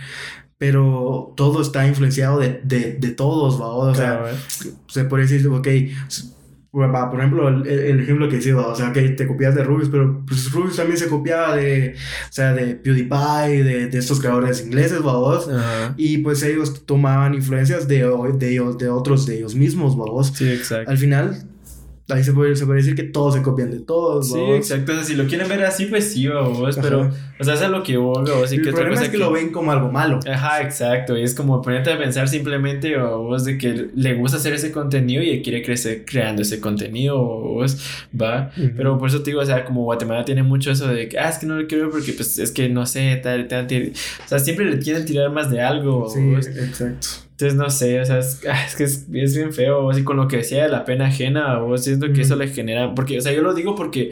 [0.58, 3.68] Pero todo está influenciado de, de, de todos, ¿va?
[3.68, 4.24] o sea,
[4.88, 5.68] se podría decir, ok,
[6.76, 10.52] por ejemplo, el, ejemplo que decía, o sea, que te copias de Rubius, pero pues
[10.52, 15.50] Rubius también se copiaba de, o sea, de PewDiePie, de, de estos creadores ingleses, vamos.
[15.96, 18.06] Y pues ellos tomaban influencias de,
[18.38, 20.34] de, ellos, de otros de ellos mismos, vamos.
[20.36, 20.92] Sí, exacto.
[20.92, 21.48] Al final,
[22.08, 24.30] Ahí se puede, se puede decir que todos se copian de todos.
[24.30, 24.92] Sí, exacto.
[24.92, 26.78] O sea, si lo quieren ver así, pues sí, vos.
[26.80, 28.54] Pero, o sea, eso es lo que vos, vos.
[28.54, 30.20] Y que el problema es que, lo ven como algo malo.
[30.32, 31.18] Ajá, exacto.
[31.18, 35.24] Y es como ponerte a pensar simplemente, vos, de que le gusta hacer ese contenido
[35.24, 38.52] y quiere crecer creando ese contenido, vos, va.
[38.78, 41.30] Pero por eso te digo, o sea, como Guatemala tiene mucho eso de que, ah,
[41.30, 43.94] es que no lo quiero porque, pues, es que no sé, tal, tal, tal.
[44.24, 46.08] O sea, siempre le quieren tirar más de algo.
[46.08, 47.25] Sí, exacto.
[47.36, 50.38] Entonces, no sé, o sea, es, ah, que es, bien feo, así con lo que
[50.38, 53.42] decía de la pena ajena, o siento que eso le genera, porque, o sea, yo
[53.42, 54.12] lo digo porque,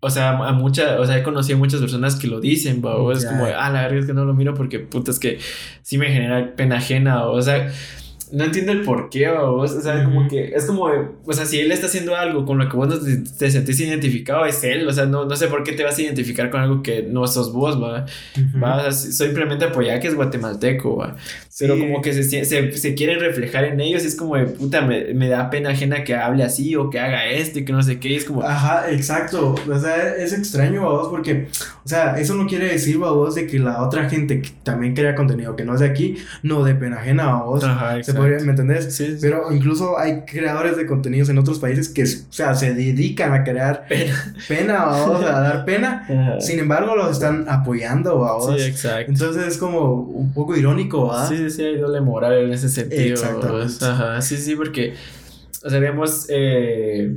[0.00, 3.26] o sea, a muchas, o sea, he conocido muchas personas que lo dicen, o es
[3.26, 5.38] como, ah, la verdad es que no lo miro porque, puta, es que
[5.82, 7.70] sí me genera pena ajena, o sea,
[8.32, 10.86] no entiendo el por qué, o, sea, como que es como,
[11.24, 14.46] o sea, si él está haciendo algo con lo que vos no te, sentís identificado,
[14.46, 16.82] es él, o sea, no, no sé por qué te vas a identificar con algo
[16.82, 18.06] que no sos vos, va,
[18.62, 21.16] va, o sea, simplemente apoyar que es guatemalteco, va,
[21.58, 24.80] pero como que se, se, se quieren reflejar en ellos y es como de puta,
[24.80, 27.80] me, me, da pena ajena que hable así o que haga esto y que no
[27.80, 28.42] sé qué, es como...
[28.42, 31.46] Ajá, exacto, o sea, es extraño, a vos, porque,
[31.84, 34.94] o sea, eso no quiere decir, a vos, de que la otra gente que también
[34.94, 38.22] crea contenido que no es de aquí, no de pena ajena, a vos, Ajá, exacto.
[38.22, 38.92] ¿me entendés?
[38.92, 43.32] Sí, Pero incluso hay creadores de contenidos en otros países que, o sea, se dedican
[43.32, 46.06] a crear pena, pena vamos, a dar pena.
[46.40, 48.56] Sin embargo, los están apoyando, vamos.
[48.56, 49.12] Sí, exacto.
[49.12, 51.28] Entonces es como un poco irónico, ¿verdad?
[51.28, 53.14] Sí, sí, sí, hay doble moral en ese sentido.
[53.14, 53.84] Exactamente.
[53.84, 54.94] Ajá, sí, sí, porque,
[55.64, 57.16] o sea, digamos, eh,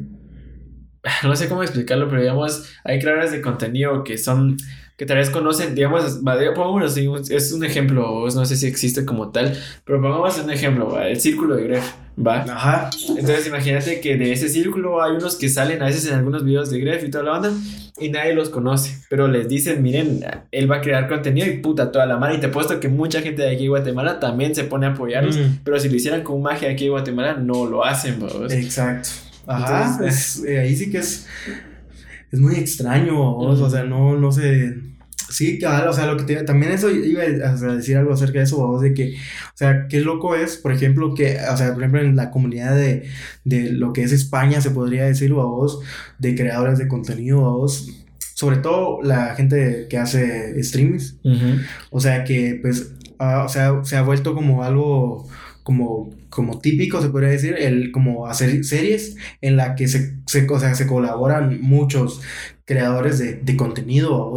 [1.24, 4.58] no sé cómo explicarlo, pero digamos, hay creadores de contenido que son
[4.98, 6.22] que tal vez conocen, digamos,
[6.56, 11.00] pongamos así, es un ejemplo, no sé si existe como tal, pero pongamos un ejemplo,
[11.00, 11.86] el círculo de Gref,
[12.18, 12.38] ¿va?
[12.42, 12.90] Ajá.
[13.10, 16.72] Entonces imagínate que de ese círculo hay unos que salen a veces en algunos videos
[16.72, 17.52] de Gref y toda la banda
[18.00, 21.92] y nadie los conoce, pero les dicen, miren, él va a crear contenido y puta
[21.92, 24.64] toda la mano y te puesto que mucha gente de aquí de Guatemala también se
[24.64, 25.60] pone a apoyarlos, mm.
[25.64, 28.52] pero si lo hicieran con magia aquí en Guatemala no lo hacen, ¿va?
[28.52, 29.10] Exacto.
[29.46, 30.00] Ajá,
[30.48, 31.28] eh, ahí sí que es
[32.32, 34.76] es muy extraño, o sea, no, no sé.
[35.30, 38.82] Sí, o sea, lo que también eso iba a decir algo acerca de eso, vos,
[38.82, 42.16] de que, o sea, qué loco es, por ejemplo, que, o sea, por ejemplo, en
[42.16, 43.10] la comunidad de,
[43.44, 45.82] de lo que es España, se podría decir, vos,
[46.18, 47.90] de creadores de contenido, vos,
[48.36, 51.18] sobre todo la gente que hace streams,
[51.90, 55.28] o sea, que, pues, ah, o sea, se ha vuelto como algo
[55.68, 60.48] como, como típico, se podría decir, el como hacer series en la que se, se,
[60.50, 62.22] o sea, se colaboran muchos
[62.64, 64.34] creadores de, de contenido,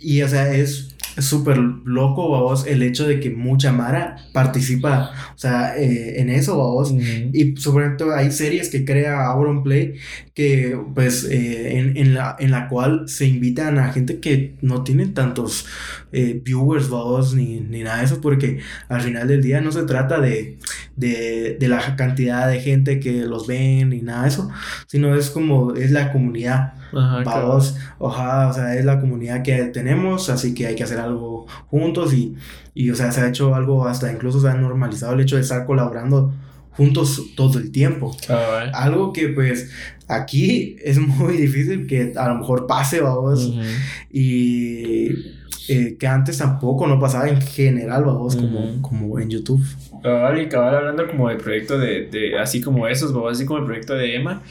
[0.00, 0.89] Y, o sea, es
[1.20, 6.56] súper loco, vos, el hecho de que mucha Mara participa, o sea, eh, en eso,
[6.56, 6.92] vos.
[6.92, 9.94] Y sobre todo hay series que crea Auronplay
[10.34, 14.84] que, pues, eh, en, en, la, en la cual se invitan a gente que no
[14.84, 15.66] tiene tantos
[16.12, 19.82] eh, viewers, vos, ni, ni nada de eso, porque al final del día no se
[19.84, 20.58] trata de,
[21.00, 24.50] de, de la cantidad de gente que los ven ni nada de eso,
[24.86, 26.74] sino es como, es la comunidad.
[26.92, 27.22] Ajá,
[27.98, 32.12] ojalá, o sea, es la comunidad que tenemos, así que hay que hacer algo juntos
[32.12, 32.36] y,
[32.74, 35.42] y, o sea, se ha hecho algo hasta incluso se ha normalizado el hecho de
[35.42, 36.32] estar colaborando
[36.72, 38.16] juntos todo el tiempo.
[38.72, 39.70] Algo que pues
[40.08, 43.52] aquí es muy difícil que a lo mejor pase, vamos.
[44.10, 45.08] Y
[45.68, 49.64] eh, que antes tampoco no pasaba en general, vamos, como, como en YouTube.
[50.02, 53.66] Y cabal hablando como del proyecto de, de así como esos, vamos, así como el
[53.66, 54.42] proyecto de Emma.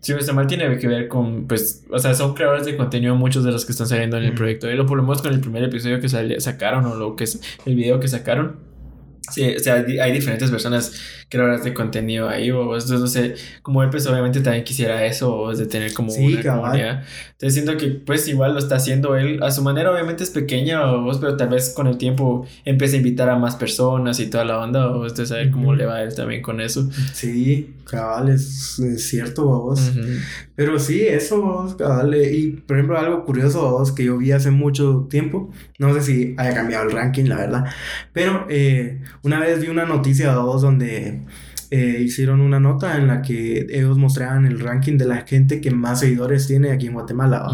[0.00, 3.16] Si no está mal, tiene que ver con, pues, o sea, son creadores de contenido
[3.16, 4.70] muchos de los que están saliendo en el proyecto.
[4.70, 6.08] Y lo por lo menos con el primer episodio que
[6.40, 8.67] sacaron o lo que es el video que sacaron
[9.30, 10.92] Sí, o sea, hay diferentes personas
[11.28, 15.36] creadoras de contenido ahí, o entonces no sé, como él pues obviamente también quisiera eso,
[15.36, 17.04] o de tener como una comunidad.
[17.32, 20.90] Entonces siento que pues igual lo está haciendo él a su manera, obviamente es pequeña,
[20.90, 24.28] o vos, pero tal vez con el tiempo empieza a invitar a más personas y
[24.28, 26.88] toda la onda, o entonces a ver cómo le va a él también con eso.
[27.12, 29.92] Sí, cabal, es, cierto, vos.
[30.54, 34.32] Pero sí, eso, vos, cabal, eh, y por ejemplo algo curioso, vos, que yo vi
[34.32, 37.64] hace mucho tiempo, no sé si haya cambiado el ranking, la verdad,
[38.12, 41.22] pero eh, una vez vi una noticia, vos, donde
[41.70, 45.70] eh, hicieron una nota en la que ellos mostraban el ranking de la gente que
[45.70, 47.46] más seguidores tiene aquí en Guatemala.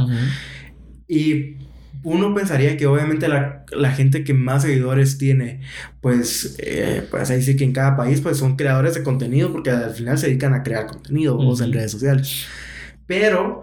[1.08, 1.56] Y
[2.04, 5.62] uno pensaría que obviamente la, la, gente que más seguidores tiene,
[6.00, 9.70] pues, eh, pues ahí sí que en cada país, pues son creadores de contenido, porque
[9.70, 12.46] al final se dedican a crear contenido o en redes sociales.
[13.06, 13.62] Pero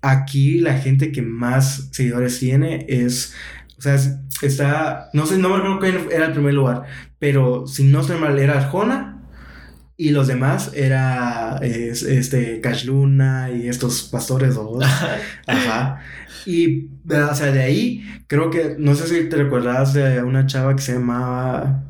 [0.00, 3.34] aquí la gente que más seguidores tiene es,
[3.78, 3.98] o sea,
[4.42, 6.84] está, no sé, no me acuerdo quién era el primer lugar,
[7.18, 9.22] pero si no estoy mal, era Arjona
[9.96, 14.84] y los demás era este Cash Luna y estos pastores dos.
[15.46, 16.00] Ajá.
[16.44, 20.76] Y, o sea, de ahí creo que, no sé si te recuerdas de una chava
[20.76, 21.82] que se llamaba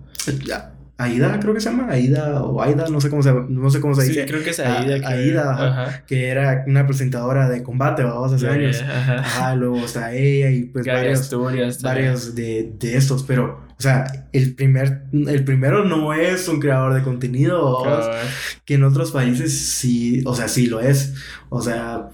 [0.99, 3.95] Aida, creo que se llama, Aida o Aida, no sé cómo se, no sé cómo
[3.95, 4.23] se dice.
[4.23, 5.01] Sí, creo que es Aida.
[5.01, 8.83] que, Aida, que era una presentadora de combate, vamos, hace años.
[8.83, 9.55] Ajá.
[9.57, 15.03] luego está ella y pues varios, varios de, de estos, pero o sea, el, primer,
[15.13, 17.85] el primero no es un creador de contenido,
[18.65, 21.13] que en otros países sí, o sea, sí lo es.
[21.51, 22.09] O sea,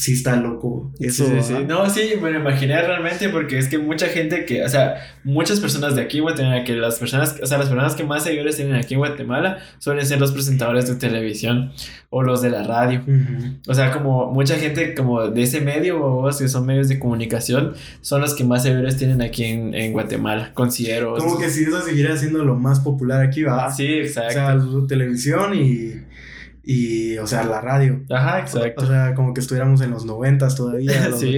[0.00, 0.90] sí está loco.
[0.98, 4.64] Eso, sí, sí, No, sí, me lo imaginé realmente porque es que mucha gente que,
[4.64, 4.94] o sea,
[5.24, 8.24] muchas personas de aquí en Guatemala, que las personas, o sea, las personas que más
[8.24, 11.72] seguidores tienen aquí en Guatemala suelen ser los presentadores de televisión
[12.08, 13.04] o los de la radio.
[13.68, 17.74] O sea, como mucha gente como de ese medio o que son medios de comunicación
[18.00, 21.14] son los que más seguidores tienen aquí en, en Guatemala, considero.
[21.16, 23.70] Como que si eso seguiría siendo lo más popular aquí, va.
[23.70, 24.66] Sí, exacto.
[24.66, 26.09] O sea, televisión y
[26.62, 28.02] y, o sea, la radio.
[28.10, 28.84] Ajá, exacto.
[28.84, 31.36] O, sea, como que estuviéramos en los noventas todavía, los sí,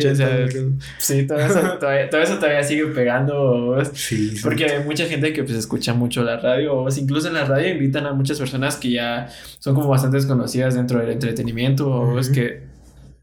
[0.99, 3.83] sí, todo eso, todavía, todo eso todavía sigue pegando.
[3.93, 7.68] Sí, Porque hay mucha gente que pues escucha mucho la radio, incluso en la radio
[7.68, 12.29] invitan a muchas personas que ya son como bastante desconocidas dentro del entretenimiento, o es
[12.29, 12.73] que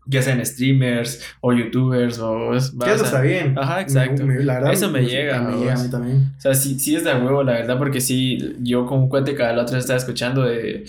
[0.09, 3.55] ya sean streamers o youtubers o es, que eso está bien.
[3.57, 4.25] Ajá exacto.
[4.25, 6.33] la verdad, eso me llega me llega a mí también.
[6.37, 9.35] O sea sí, sí es de huevo la verdad porque sí yo como un cuate
[9.35, 10.85] cada la otra estaba escuchando de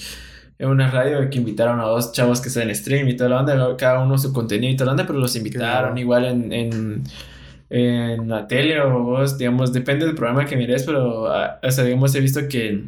[0.60, 3.40] en una radio que invitaron a dos chavos que están en stream y toda la
[3.40, 7.02] onda, cada uno su contenido y toda la onda, pero los invitaron igual en, en,
[7.70, 11.84] en, la tele o vos, digamos, depende del programa que mires, pero, ah, o sea,
[11.84, 12.84] digamos, he visto que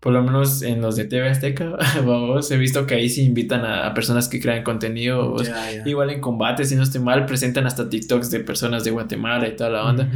[0.00, 1.76] por lo menos en los de TV Azteca,
[2.50, 5.36] he visto que ahí sí invitan a, personas que crean contenido,
[5.84, 9.56] igual en combate, si no estoy mal, presentan hasta TikToks de personas de Guatemala y
[9.56, 10.10] toda la onda.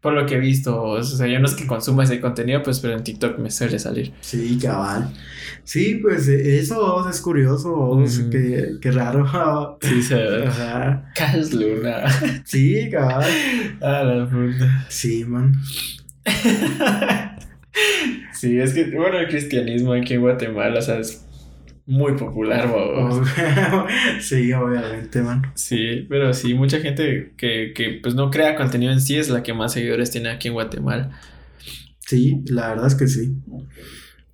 [0.00, 2.78] Por lo que he visto, o sea, yo no es que consuma ese contenido, pues,
[2.78, 4.12] pero en TikTok me suele salir.
[4.20, 5.10] Sí, cabal.
[5.64, 7.98] Sí, pues e, eso es curioso,
[8.30, 9.78] qué, qué, raro.
[9.80, 10.46] Sí, se ve.
[10.46, 11.10] Ajá.
[11.52, 12.04] Luna.
[12.44, 13.30] Sí, cabal.
[13.80, 14.86] Ah, la puta.
[14.88, 15.54] Sí, man.
[18.44, 21.24] Sí, es que, bueno, el cristianismo aquí en Guatemala, o sea, es
[21.86, 22.70] muy popular,
[24.20, 25.50] sí, obviamente, man.
[25.54, 29.42] Sí, pero sí, mucha gente que, que pues no crea contenido en sí es la
[29.42, 31.18] que más seguidores tiene aquí en Guatemala.
[32.00, 33.34] Sí, la verdad es que sí.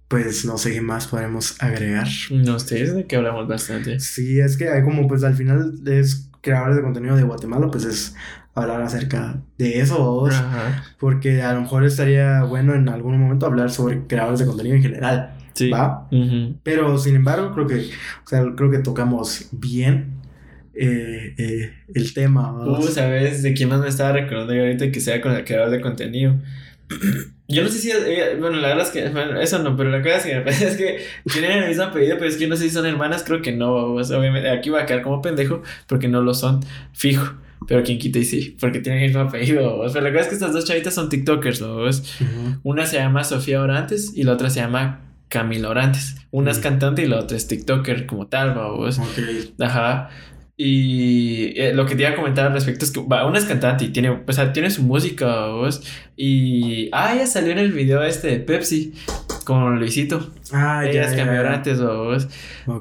[0.09, 2.09] Pues no sé qué más podemos agregar.
[2.33, 4.01] No sé, es de que hablamos bastante.
[4.01, 7.85] Sí, es que hay como pues al final es creadores de contenido de Guatemala, pues
[7.85, 8.17] es
[8.55, 10.29] hablar acerca de eso,
[10.99, 14.83] porque a lo mejor estaría bueno en algún momento hablar sobre creadores de contenido en
[14.83, 15.35] general.
[15.55, 15.71] Sí.
[15.71, 16.09] ¿Va?
[16.63, 17.91] Pero sin embargo, creo que,
[18.25, 20.21] o sea, creo que tocamos bien
[20.75, 22.53] eh, eh, el tema.
[22.53, 25.81] Uh, ¿sabes de quién más me estaba recordando ahorita que sea con el creador de
[25.81, 26.37] contenido?
[27.49, 27.91] Yo no sé si.
[27.91, 29.43] Eh, bueno, la verdad es que.
[29.43, 32.37] eso no, pero la cosa es que es que tienen el mismo apellido, pero es
[32.37, 33.73] que no sé si son hermanas, creo que no.
[33.73, 36.61] obviamente, aquí va a quedar como pendejo, porque no lo son.
[36.93, 37.35] Fijo.
[37.67, 39.83] Pero quien quita y sí, porque tienen el mismo apellido.
[39.93, 41.85] Pero la cosa es que estas dos chavitas son TikTokers, ¿no?
[42.63, 46.17] Una se llama Sofía Orantes y la otra se llama Camila Orantes.
[46.31, 48.87] Una es cantante y la otra es TikToker como tal, ¿no?
[49.61, 50.11] Ajá.
[50.63, 53.87] Y eh, lo que te iba a comentar al respecto es que una es cantante
[53.87, 55.83] y tiene, o sea, tiene su música, ¿vos?
[56.17, 56.91] Y.
[56.93, 58.93] Ah, ella salió en el video este de Pepsi
[59.45, 60.31] con Luisito.
[60.53, 62.29] Ah, Ellas ya, cambiaron antes, vos.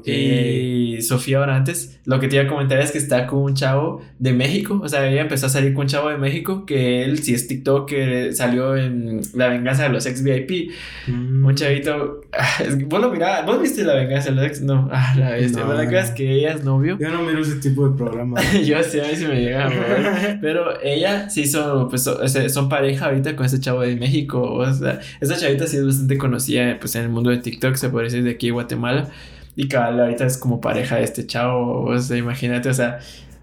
[0.04, 4.02] Y Sofía Orantes, lo que te iba a comentar es que está con un chavo
[4.18, 4.80] de México.
[4.82, 7.46] O sea, ella empezó a salir con un chavo de México que él, si es
[7.46, 10.72] TikToker, salió en La venganza de los ex VIP.
[11.06, 11.44] Mm.
[11.44, 12.20] Un chavito.
[12.32, 14.60] Ah, vos lo mirabas, vos viste La venganza de los ex.
[14.62, 15.64] No, ah, la bestia.
[15.64, 16.96] No, la es que ella es novio.
[17.00, 18.44] Yo no miro ese tipo de programas.
[18.64, 22.08] Yo sí, a mí sí me llega a Pero ella sí son, pues,
[22.48, 24.40] son pareja ahorita con este chavo de México.
[24.42, 27.88] O sea, esta chavita sí es bastante conocida pues, en el mundo de TikTok, se
[27.88, 29.08] puede decir, de aquí Guatemala.
[29.56, 31.84] Y cabal, ahorita es como pareja de este chavo.
[31.84, 32.98] O sea, imagínate, o sea,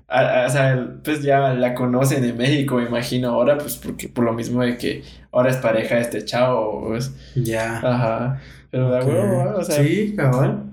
[0.09, 4.33] o sea, pues ya la conocen en México, me imagino ahora, pues porque por lo
[4.33, 7.13] mismo de que ahora es pareja de este chavo, pues.
[7.35, 7.77] Ya.
[7.77, 8.41] Ajá.
[8.71, 9.83] Pero da huevo, o sea.
[9.83, 10.63] Sí, cabal.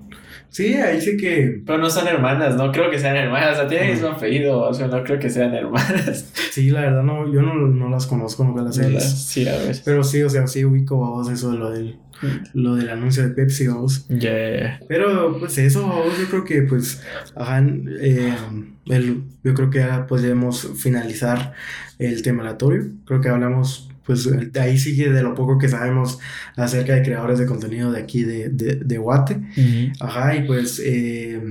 [0.49, 1.61] Sí, ahí sí que.
[1.65, 3.53] Pero no son hermanas, no creo que sean hermanas.
[3.53, 6.31] O sea, tienen el mismo apellido, o sea, no creo que sean hermanas.
[6.51, 9.03] Sí, la verdad, no, yo no, no las conozco, no las he visto.
[9.03, 9.75] Sí, a ver.
[9.83, 11.97] Pero sí, o sea, sí ubico, vamos, eso de lo del.
[12.53, 14.07] Lo del anuncio de Pepsi, vamos.
[14.07, 14.79] Yeah.
[14.87, 17.01] Pero, pues eso, vamos, yo creo que, pues,
[17.35, 17.63] ajá,
[17.99, 18.33] eh,
[18.87, 21.53] el, yo creo que ya podemos finalizar
[21.99, 22.87] el tema aleatorio.
[23.05, 26.19] Creo que hablamos pues ahí sigue de lo poco que sabemos
[26.55, 29.41] acerca de creadores de contenido de aquí de, de, de Guate.
[29.99, 31.41] Ajá, y pues eh,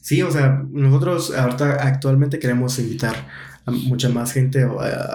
[0.00, 3.16] sí, o sea, nosotros ahorita actualmente queremos invitar
[3.64, 4.66] a mucha más gente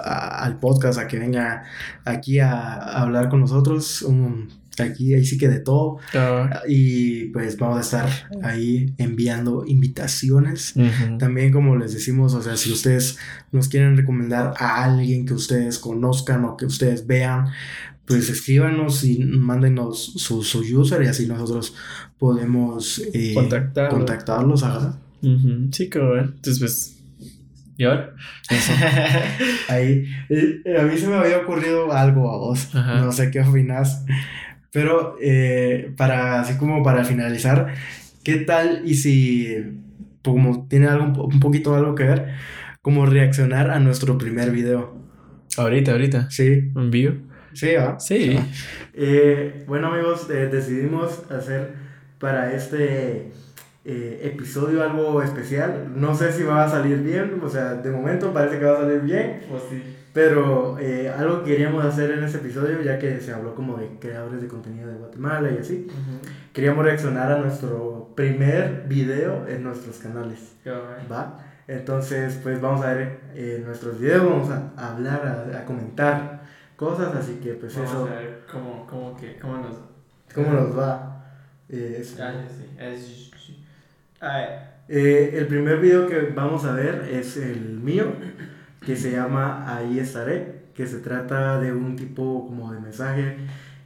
[0.04, 1.64] al podcast a que venga
[2.04, 4.02] aquí a, hablar con nosotros.
[4.02, 4.48] Un,
[4.80, 5.98] aquí ahí sí que de todo.
[6.68, 8.08] Y pues vamos a estar
[8.42, 10.74] ahí enviando invitaciones.
[11.18, 13.18] También como les decimos, o sea, si ustedes
[13.52, 17.46] nos quieren recomendar a alguien que ustedes conozcan o que ustedes vean,
[18.04, 21.74] pues escríbanos y mándenos su, su user y así nosotros
[22.18, 24.64] podemos eh, contactarlos.
[25.72, 26.34] Sí, cabrón.
[26.36, 26.94] Entonces, pues...
[27.76, 28.12] ¿Y ahora?
[29.68, 30.04] Ahí.
[30.28, 32.70] Eh, a mí se me había ocurrido algo a vos.
[32.74, 34.04] No sé qué opinas.
[34.72, 37.74] Pero eh, para, así como para finalizar,
[38.22, 39.56] ¿qué tal y si,
[40.22, 42.34] como tiene algo, un poquito algo que ver,
[42.82, 44.94] como reaccionar a nuestro primer video?
[45.56, 46.30] Ahorita, ahorita.
[46.30, 46.70] Sí.
[46.76, 47.14] ¿En vivo?
[47.54, 47.96] Sí, ¿ah?
[47.98, 48.38] Sí.
[48.94, 51.72] Eh, bueno, amigos, eh, decidimos hacer
[52.18, 53.32] para este
[53.84, 55.92] episodio algo especial.
[55.96, 58.82] No sé si va a salir bien, o sea, de momento parece que va a
[58.82, 59.40] salir bien.
[59.48, 59.82] Pues sí.
[60.12, 63.98] Pero eh, algo que queríamos hacer en ese episodio, ya que se habló como de
[64.00, 65.86] creadores de contenido de Guatemala y así,
[66.52, 70.56] queríamos reaccionar a nuestro primer video en nuestros canales.
[71.10, 71.38] ¿Va?
[71.66, 76.42] Entonces, pues vamos a ver eh, nuestros videos, vamos a, hablar, a, comentar
[76.76, 78.06] cosas, así que pues vamos eso...
[78.06, 79.76] a ver cómo, cómo, que, cómo nos...
[80.34, 81.26] ¿Cómo nos va?
[81.68, 82.32] Eh, ah,
[82.96, 83.64] sí.
[84.88, 88.06] Eh, el primer video que vamos a ver es el mío
[88.84, 93.36] que se llama Ahí estaré, que se trata de un tipo como de mensaje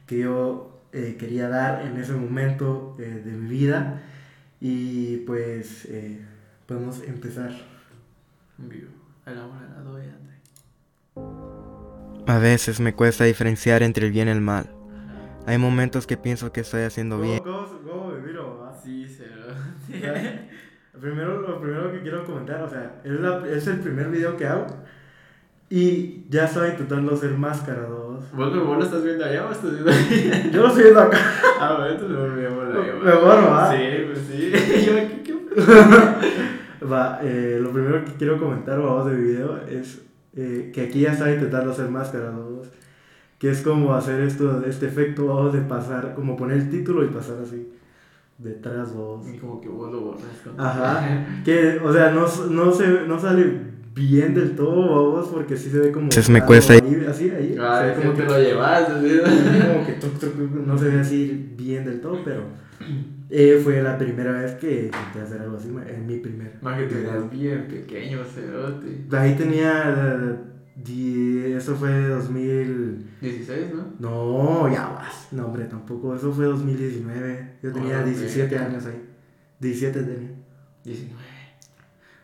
[0.05, 4.01] que yo eh, quería dar en ese momento eh, de mi vida
[4.61, 6.21] y pues eh,
[6.67, 7.51] podemos empezar.
[12.27, 14.69] A veces me cuesta diferenciar entre el bien y el mal.
[15.45, 17.41] Hay momentos que pienso que estoy haciendo bien.
[21.01, 24.45] Primero, lo primero que quiero comentar, o sea, es, la, es el primer video que
[24.45, 24.67] hago
[25.67, 28.31] y ya estaba intentando hacer máscara 2.
[28.31, 30.51] ¿Vos, ¿Vos, lo estás viendo allá o estás viendo ahí?
[30.53, 31.17] Yo lo estoy viendo acá.
[31.59, 33.71] Ah, bueno, entonces me volvemos la Mejor, ¿va?
[33.71, 34.51] Sí, pues sí.
[34.85, 39.99] Yo aquí, ¿qué Va, eh, lo primero que quiero comentar, vamos, de video es
[40.35, 42.67] eh, que aquí ya estaba intentando hacer máscara 2.
[43.39, 47.07] Que es como hacer esto, este efecto, vamos, de pasar, como poner el título y
[47.07, 47.67] pasar así
[48.43, 49.25] detrás vos.
[49.27, 50.23] Y como que vos lo borras.
[50.57, 51.27] Ajá.
[51.45, 55.79] Que, o sea, no, no, se, no sale bien del todo, vos, porque sí se
[55.79, 56.11] ve como.
[56.11, 56.73] Se me cuesta.
[56.73, 57.55] Ahí, así, ahí.
[57.59, 59.19] Ah, se ve como que lo llevas, así.
[59.73, 62.43] Como que no se ve así bien del todo, pero.
[63.29, 66.51] Eh, fue la primera vez que intenté hacer algo así, en mi primer.
[66.61, 69.05] Más que tenías bien pequeño, cerote.
[69.11, 70.52] Ahí tenía.
[70.75, 73.93] Eso fue 2016, ¿no?
[73.99, 75.27] No, ya vas.
[75.31, 76.15] No, hombre, tampoco.
[76.15, 77.57] Eso fue 2019.
[77.61, 79.01] Yo tenía 17 años ahí.
[79.59, 80.31] 17 tenía.
[80.83, 81.23] 19.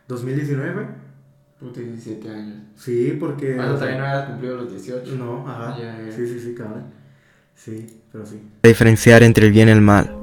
[0.08, 0.86] ¿2019
[1.60, 2.56] Puta, 17 años.
[2.74, 3.54] Sí, porque.
[3.54, 5.14] Bueno, todavía no habías cumplido los 18.
[5.16, 5.76] No, ajá.
[6.10, 6.86] Sí, sí, sí, cabrón.
[7.54, 8.40] Sí, pero sí.
[8.62, 10.16] Diferenciar entre el bien y el mal.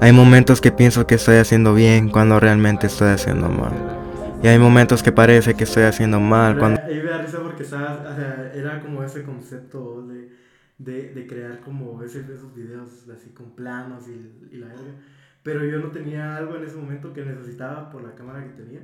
[0.00, 4.03] Hay momentos que pienso que estoy haciendo bien cuando realmente estoy haciendo mal.
[4.44, 6.78] Y hay momentos que parece que estoy haciendo mal cuando...
[6.82, 10.36] Ahí me da risa porque o sea, era como ese concepto de,
[10.76, 15.00] de, de crear como ese, esos videos así con planos y, y la verga.
[15.42, 18.82] Pero yo no tenía algo en ese momento que necesitaba por la cámara que tenía,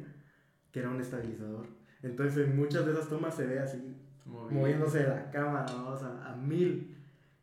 [0.73, 1.67] que era un estabilizador.
[2.03, 3.95] Entonces en muchas de esas tomas se ve así,
[4.25, 6.97] moviéndose la cámara, vamos a, a mil.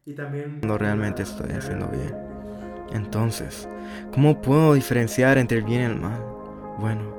[0.05, 0.61] Y también...
[0.61, 2.15] No realmente estoy haciendo bien.
[2.93, 3.69] Entonces,
[4.11, 6.19] ¿cómo puedo diferenciar entre el bien y el mal?
[6.79, 7.16] Bueno,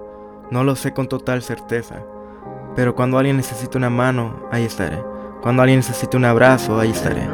[0.51, 2.05] no lo sé con total certeza,
[2.75, 5.03] pero cuando alguien necesita una mano, ahí estaré.
[5.43, 7.29] Cuando alguien necesita un abrazo, ahí estaré.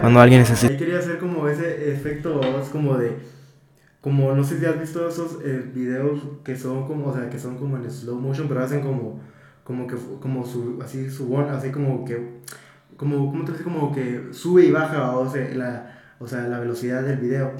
[0.00, 0.72] Cuando alguien necesita...
[0.72, 3.16] Ahí quería hacer como ese efecto, es como de...
[4.00, 7.38] Como, no sé si has visto esos eh, videos que son como, o sea, que
[7.38, 9.20] son como en slow motion, pero hacen como,
[9.62, 12.40] como que, como su, así, su, así como que,
[12.96, 13.64] como, ¿cómo te dice?
[13.64, 17.52] Como que sube y baja, o sea, la, o sea, la velocidad del video.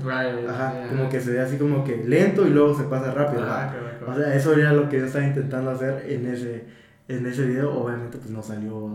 [0.48, 3.42] Ajá, como que se ve así como que lento y luego se pasa rápido.
[3.46, 3.72] Ah,
[4.06, 6.66] o sea, eso era lo que yo estaba intentando hacer en ese,
[7.08, 7.72] en ese video.
[7.72, 8.90] Obviamente, pues no salió.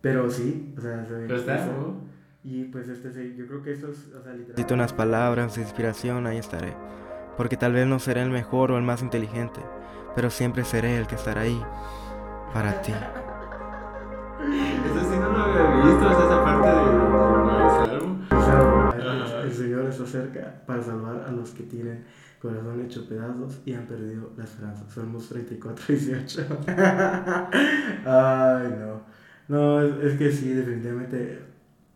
[0.00, 1.26] Pero sí, o sea, se ve.
[2.42, 4.48] Y pues este sí, yo creo que eso es, o sea, literal.
[4.48, 6.72] Necesito unas palabras de inspiración, ahí estaré.
[7.36, 9.60] Porque tal vez no seré el mejor o el más inteligente,
[10.16, 11.62] pero siempre seré el que estará ahí
[12.54, 12.92] para ti.
[14.40, 16.59] Eso sí no lo había visto, esa parte
[20.32, 22.04] cerca para salvar a los que tienen
[22.40, 24.84] corazón hecho pedazos y han perdido la esperanza.
[24.88, 26.46] Salmos 34, 18.
[28.06, 29.02] Ay, no.
[29.48, 31.40] No, es, que sí, definitivamente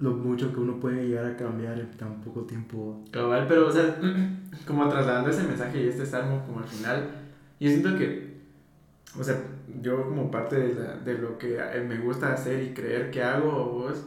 [0.01, 3.03] lo mucho que uno puede llegar a cambiar en tan poco tiempo.
[3.11, 3.97] Cabal, pero, o sea,
[4.67, 7.09] como trasladando ese mensaje y este salmo como al final,
[7.61, 8.35] yo siento que,
[9.19, 9.41] o sea,
[9.81, 13.71] yo como parte de, la, de lo que me gusta hacer y creer que hago,
[13.71, 14.05] vos,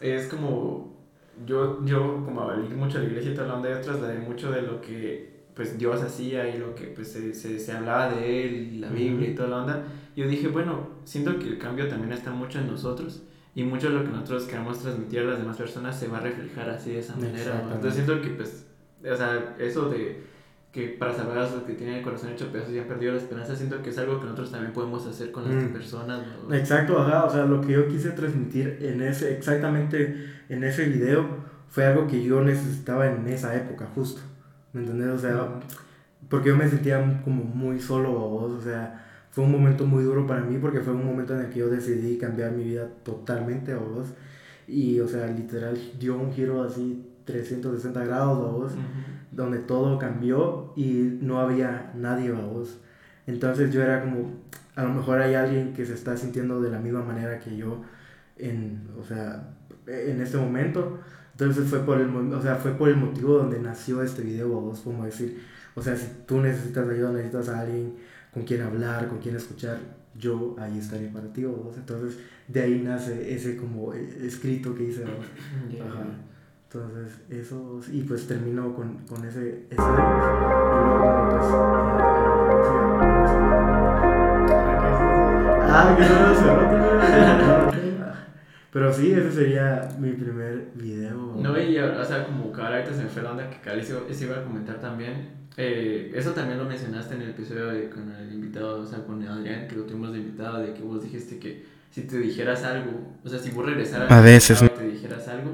[0.00, 0.97] es como,
[1.46, 4.62] yo, yo como valí mucho la iglesia y toda la onda, yo trasladé mucho de
[4.62, 8.54] lo que pues Dios hacía y lo que pues se, se, se hablaba de él
[8.54, 9.84] y la Biblia y toda la onda,
[10.14, 13.22] yo dije, bueno, siento que el cambio también está mucho en nosotros
[13.54, 16.20] y mucho de lo que nosotros queremos transmitir a las demás personas se va a
[16.20, 17.60] reflejar así de esa manera.
[17.74, 18.66] Entonces siento que pues,
[19.00, 20.27] o sea, eso de
[20.72, 23.18] que para salvar a los que tienen el corazón hecho pedazos y han perdido la
[23.18, 25.72] esperanza, siento que es algo que nosotros también podemos hacer con las mm.
[25.72, 26.20] personas.
[26.52, 30.14] Exacto, o sea, lo que yo quise transmitir en ese, exactamente
[30.48, 31.26] en ese video,
[31.70, 34.20] fue algo que yo necesitaba en esa época, justo.
[34.72, 35.08] ¿Me entendés?
[35.08, 35.60] O sea,
[36.28, 40.04] porque yo me sentía como muy solo a vos, o sea, fue un momento muy
[40.04, 42.88] duro para mí porque fue un momento en el que yo decidí cambiar mi vida
[43.04, 44.08] totalmente a vos.
[44.66, 48.72] Y, o sea, literal dio un giro así 360 grados a vos,
[49.38, 52.80] donde todo cambió y no había nadie a vos.
[53.28, 54.32] Entonces yo era como,
[54.74, 57.82] a lo mejor hay alguien que se está sintiendo de la misma manera que yo
[58.36, 59.54] en, o sea,
[59.86, 60.98] en este momento.
[61.30, 64.60] Entonces fue por el, o sea, fue por el motivo donde nació este video a
[64.60, 65.40] vos, como decir,
[65.76, 67.94] o sea, si tú necesitas ayuda, necesitas a alguien
[68.34, 69.78] con quien hablar, con quien escuchar,
[70.18, 71.76] yo ahí estaré para ti, vos.
[71.76, 72.18] Entonces
[72.48, 75.26] de ahí nace ese como eh, escrito que hice vos.
[75.80, 76.06] Ajá.
[76.70, 81.44] Entonces eso, y pues termino con, con ese, ese y luego pues...
[85.70, 87.78] Ah, que no se
[88.70, 91.36] pero sí, ese sería mi primer video.
[91.38, 94.24] No, y o sea, como que ahorita se me fue la onda que Cali se,
[94.24, 95.30] iba a comentar también.
[95.56, 99.26] Eh, eso también lo mencionaste en el episodio de, con el invitado, o sea, con
[99.26, 103.16] Adrián, que lo tuvimos de invitado, de que vos dijiste que si te dijeras algo,
[103.24, 105.52] o sea, si vos regresaras a veces y te dijeras algo,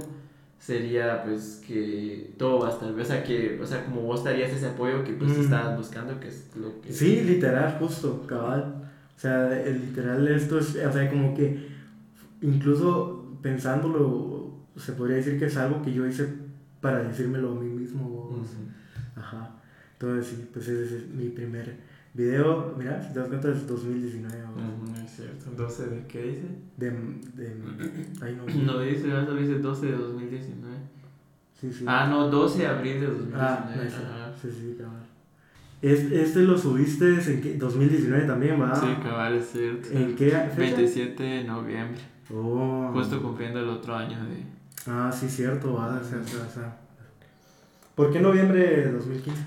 [0.64, 4.50] sería pues que todo va a estar, o sea, que, o sea, como vos darías
[4.50, 5.42] ese apoyo que pues mm.
[5.42, 6.90] estabas buscando, que es lo que...
[6.90, 8.90] Sí, literal, justo, cabal.
[9.14, 11.68] O sea, literal esto es, o sea, como que
[12.40, 16.28] incluso pensándolo, se podría decir que es algo que yo hice
[16.80, 18.34] para decírmelo a mí mismo.
[19.16, 19.56] Ajá.
[19.92, 21.76] Entonces, sí, pues ese es mi primer
[22.14, 22.74] video.
[22.78, 24.36] Mira, si te das cuenta, es 2019.
[25.04, 25.50] es cierto.
[25.56, 26.46] ¿12 de qué dice?
[26.76, 26.90] De.
[26.90, 27.56] de
[28.22, 28.44] ay, no.
[28.72, 30.76] No dice, solo dice 12 de 2019.
[31.60, 31.84] Sí, sí.
[31.86, 33.44] Ah, no, 12 de abril de 2019.
[33.44, 35.02] Ah, sí, sí, cabal.
[35.82, 38.80] Este lo subiste en 2019 también, ¿verdad?
[38.80, 39.90] Sí, cabal, es cierto.
[39.92, 40.76] ¿En qué fecha?
[40.76, 42.00] 27 de noviembre.
[42.32, 42.90] Oh.
[42.94, 44.44] Justo cumpliendo el otro año de...
[44.86, 46.78] Ah, sí, cierto, va, o sea, o sea.
[47.94, 49.42] ¿Por qué noviembre de 2015?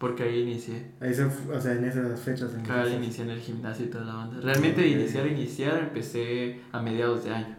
[0.00, 0.92] Porque ahí inicié.
[0.98, 2.54] Ahí se, o sea, en esas fechas.
[2.54, 4.40] En claro, inicié en el gimnasio y toda la banda.
[4.40, 7.54] Realmente iniciar, iniciar, empecé a mediados de año.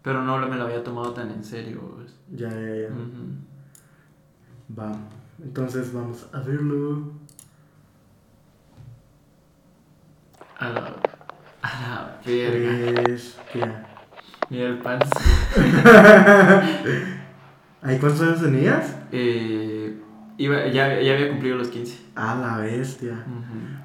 [0.00, 1.80] Pero no me lo había tomado tan en serio.
[1.96, 2.14] Pues.
[2.30, 2.88] Ya, ya, ya.
[4.78, 4.92] Va.
[5.42, 7.14] Entonces vamos a verlo.
[10.60, 10.94] A la,
[11.62, 13.02] a la verga.
[13.02, 13.36] Pues,
[14.50, 15.18] Mira el panza.
[17.82, 18.96] ¿Ahí cuántos años tenías?
[19.10, 19.81] Eh,
[20.44, 21.98] iba, ya, ya había cumplido los 15.
[22.16, 23.24] Ah, la bestia.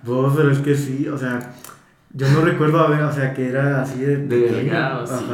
[0.03, 1.53] Vos, pero es que sí, o sea,
[2.13, 4.17] yo no recuerdo haber, o sea, que era así de.
[4.17, 5.25] De delgado, sí.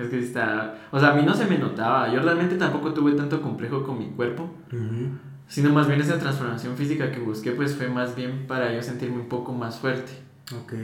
[0.00, 0.74] Es que está.
[0.90, 2.12] O sea, a mí no se me notaba.
[2.12, 4.50] Yo realmente tampoco tuve tanto complejo con mi cuerpo.
[5.48, 9.16] Sino más bien esa transformación física que busqué, pues fue más bien para yo sentirme
[9.16, 10.12] un poco más fuerte.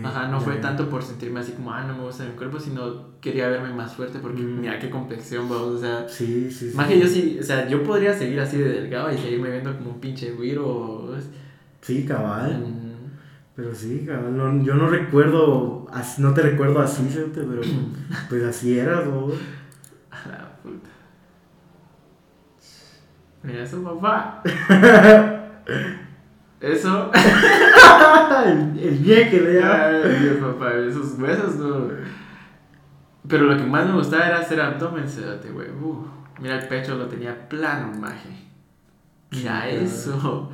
[0.05, 3.19] Ajá, no fue tanto por sentirme así como, ah, no me gusta mi cuerpo, sino
[3.21, 4.61] quería verme más fuerte porque Mm.
[4.61, 6.77] mira qué complexión, vamos, o sea, Sí, sí, sí.
[6.77, 9.77] más que yo sí, o sea, yo podría seguir así de delgado y seguirme viendo
[9.77, 11.15] como un pinche güiro.
[11.83, 12.61] Sí, cabal.
[12.61, 12.89] Mm,
[13.57, 14.37] Pero sí, cabal.
[14.37, 15.87] no- yo no recuerdo,
[16.19, 17.61] no te recuerdo así, pero
[18.31, 19.35] pues así eras, vos.
[20.11, 20.89] a la puta.
[23.43, 24.43] Mira eso, papá.
[26.61, 27.11] Eso.
[28.47, 29.85] el, el bien que le llama.
[30.05, 31.89] Ay, Dios, papá, esos huesos no.
[33.29, 35.71] Pero lo que más me gustaba era hacer abdomen, sedate, güey.
[35.71, 36.07] Uf,
[36.41, 38.31] mira, el pecho lo tenía plano, maje.
[39.31, 40.51] Mira eso.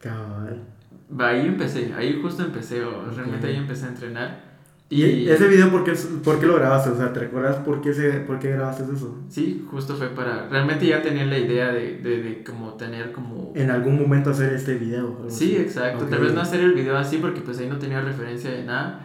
[0.00, 0.64] Cabal.
[1.10, 4.47] Va, Ahí empecé, ahí justo empecé, realmente ahí empecé a entrenar.
[4.90, 5.92] ¿Y ese video por qué,
[6.24, 6.88] por qué lo grabaste?
[6.90, 9.18] O sea, ¿te recuerdas por qué, se, por qué grabaste eso?
[9.28, 10.48] Sí, justo fue para.
[10.48, 13.52] Realmente ya tenía la idea de, de, de como tener como.
[13.54, 15.18] En algún momento hacer este video.
[15.28, 15.56] Sí, así.
[15.56, 16.04] exacto.
[16.04, 16.10] Ok.
[16.10, 19.00] Tal vez no hacer el video así porque pues ahí no tenía referencia de nada.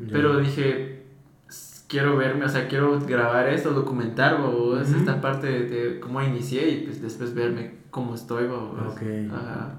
[0.00, 0.08] Ya.
[0.12, 1.02] Pero dije,
[1.50, 5.00] "S- quiero verme, o sea, quiero grabar esto, documentar, o es Ujú.
[5.00, 9.02] esta parte de, de cómo inicié y pues después verme cómo estoy, o Ok.
[9.34, 9.74] Ajá.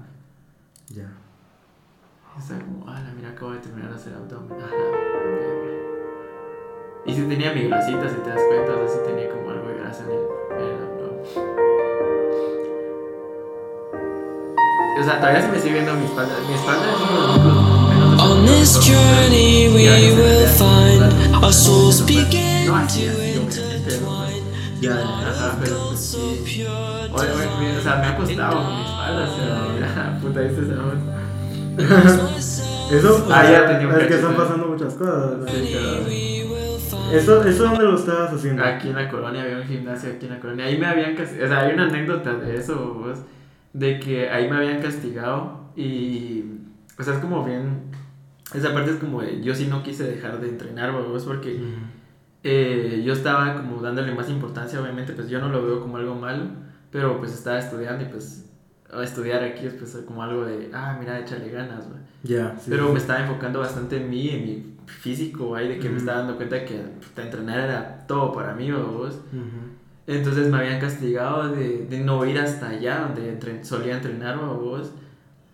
[0.94, 1.10] Ya.
[1.27, 1.27] O
[2.46, 4.52] como, ala, mira, acabo de terminar de hacer abdomen.
[4.58, 4.74] Ajá.
[4.74, 5.68] verga".
[7.06, 9.68] Y si tenía mi grasita, si te das cuenta, o sea, sí tenía como algo
[9.68, 10.18] de grasa en el,
[10.56, 11.18] en el abdomen.
[15.00, 16.34] O sea, todavía se me sigue viendo mi espalda.
[16.46, 17.78] Mi espalda es uno de los
[18.20, 21.02] On this journey we will find
[21.44, 23.04] our souls begin to
[23.76, 24.42] intertwine.
[24.80, 24.92] Ya.
[24.92, 26.64] Ajá, pero pues sí.
[27.12, 30.42] Oye, oye, mira, o sea, me ha costado con mi espalda, o sea, mira, puta,
[30.42, 30.78] este es el
[31.78, 35.50] Eso, Ah, o ya sea, tenía un es que están pasando muchas cosas.
[35.50, 36.44] Sí,
[37.12, 38.64] ¿Eso, ¿Eso dónde lo estabas haciendo?
[38.64, 40.64] Aquí en la colonia había un gimnasio aquí en la colonia.
[40.66, 41.46] Ahí me habían castigado.
[41.46, 43.18] O sea, hay una anécdota de eso, vos,
[43.72, 46.44] De que ahí me habían castigado y.
[46.98, 47.82] O sea, es como bien.
[48.54, 49.20] Esa parte es como.
[49.22, 51.60] de- yo sí no quise dejar de entrenar, vos, porque
[52.44, 56.14] eh, yo estaba como dándole más importancia, obviamente, pues yo no lo veo como algo
[56.14, 56.44] malo,
[56.90, 58.47] pero pues estaba estudiando y pues.
[58.92, 62.00] A Estudiar aquí es pues como algo de, ah, mira, échale ganas, güey.
[62.22, 62.66] Ya, sí.
[62.70, 62.92] Pero sí.
[62.92, 66.36] me estaba enfocando bastante en mí, en mi físico, ahí, de que me estaba dando
[66.36, 69.18] cuenta que puta, entrenar era todo para mí, vos.
[70.06, 74.90] Entonces me habían castigado de, de no ir hasta allá donde entre- solía entrenar, vos.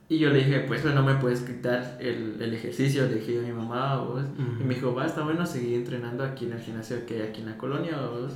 [0.06, 3.38] Y yo le dije, pues, pues no me puedes quitar el, el ejercicio, le dije
[3.38, 4.22] a mi mamá, vos.
[4.60, 7.40] Y me dijo, va, está bueno seguir entrenando aquí en el gimnasio que hay aquí
[7.40, 8.34] en la colonia, vos.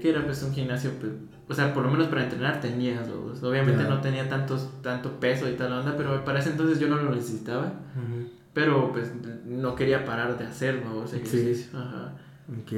[0.00, 1.12] Que era pues un gimnasio, pues,
[1.48, 3.42] o sea, por lo menos para entrenar tenías, vos.
[3.44, 6.96] Obviamente no tenía tantos, tanto peso y tal onda, pero para ese entonces yo no
[6.96, 7.72] lo necesitaba.
[8.52, 9.12] Pero pues
[9.46, 11.78] no quería parar de hacerlo, vos, ejercicio.
[11.78, 12.14] Ajá.
[12.60, 12.72] Ok.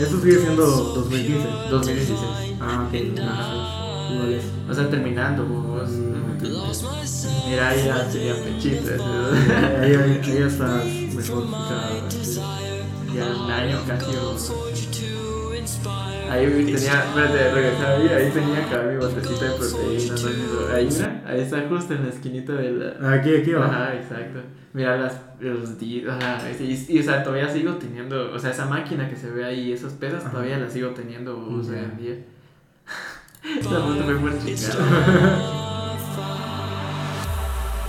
[0.00, 1.48] Eso sigue siendo 2015.
[1.70, 2.56] 2016.
[2.60, 3.18] Ah, ok.
[3.20, 4.12] Ajá.
[4.12, 4.44] Igual es.
[4.68, 5.90] O sea, terminando, vos.
[5.90, 6.42] Mm.
[7.48, 9.00] Mira, ahí ya tenía pechitas.
[9.80, 11.46] Ahí, ahí, ahí estás mejor.
[13.14, 14.10] ya un año casi.
[16.30, 20.14] Ahí tenía, espérate, regresar ahí, ahí tenía acá mi botecita de proteína.
[20.14, 20.74] ¿no?
[20.74, 20.88] Ahí,
[21.26, 23.12] ahí está justo en la esquinita de la.
[23.14, 23.66] Aquí, aquí va.
[23.66, 24.40] Ajá, exacto.
[24.74, 28.66] Mira las, los di- ajá, y, y, o sea, todavía sigo teniendo, o sea, esa
[28.66, 30.30] máquina que se ve ahí, esas pesas, Ajá.
[30.32, 32.14] todavía las sigo teniendo o sea, en día.
[33.60, 35.88] Esa foto fue por chingada.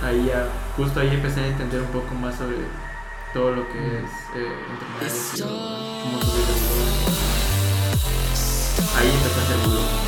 [0.02, 2.56] Ahí ya, justo ahí empecé a entender un poco más sobre
[3.34, 7.04] todo lo que es eh, entrenar y cómo subir el volumen.
[8.96, 10.00] Ahí empecé a hacer volumen.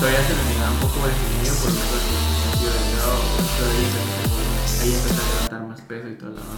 [0.00, 3.18] Todavía se me miraba un poco definido por lo menos en el sentido de grado,
[3.56, 4.82] pero ahí empecé a hacer.
[4.82, 6.52] Ahí empecé a levantar peso y toda la onda.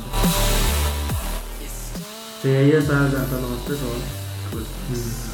[2.42, 3.84] Sí, ya estás levantando más peso.
[3.84, 4.58] ¿no?
[4.58, 4.74] Justo.
[4.90, 5.28] Mm.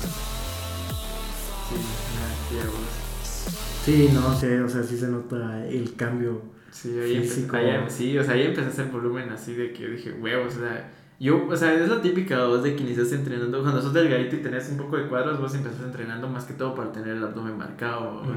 [3.84, 6.40] Sí, no sé, o sea, sí se nota el cambio.
[6.70, 7.56] Sí, ahí empecé, Físico.
[7.56, 10.60] ahí- sí, o sea, ahí empecé a hacer volumen así de que dije, huevos, o
[10.60, 10.90] sea,
[11.20, 14.40] yo, o sea, es la típica voz de que iniciaste entrenando, cuando sos delgadito y
[14.42, 17.56] tenés un poco de cuadros, vos empezás entrenando más que todo para tener el abdomen
[17.58, 18.26] marcado, vos.
[18.28, 18.32] Ujú.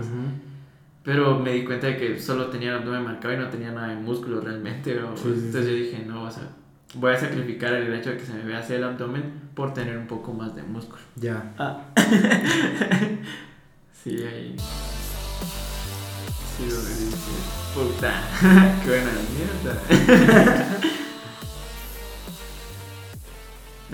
[1.07, 3.87] Pero me di cuenta de que solo tenía el abdomen marcado y no tenía nada
[3.87, 5.17] de músculo realmente, vos.
[5.17, 5.69] Sí, sí, entonces sí.
[5.69, 6.49] yo dije, no, o sea,
[6.95, 9.97] voy a sacrificar el hecho de que se me vea así el abdomen por tener
[9.97, 11.01] un poco más de músculo.
[11.15, 11.53] Ya.
[11.57, 11.79] Ah.
[14.03, 14.57] sí, ahí.
[16.57, 17.31] Sí, donde dice,
[17.73, 18.11] puta,
[18.83, 19.81] qué buena mierda.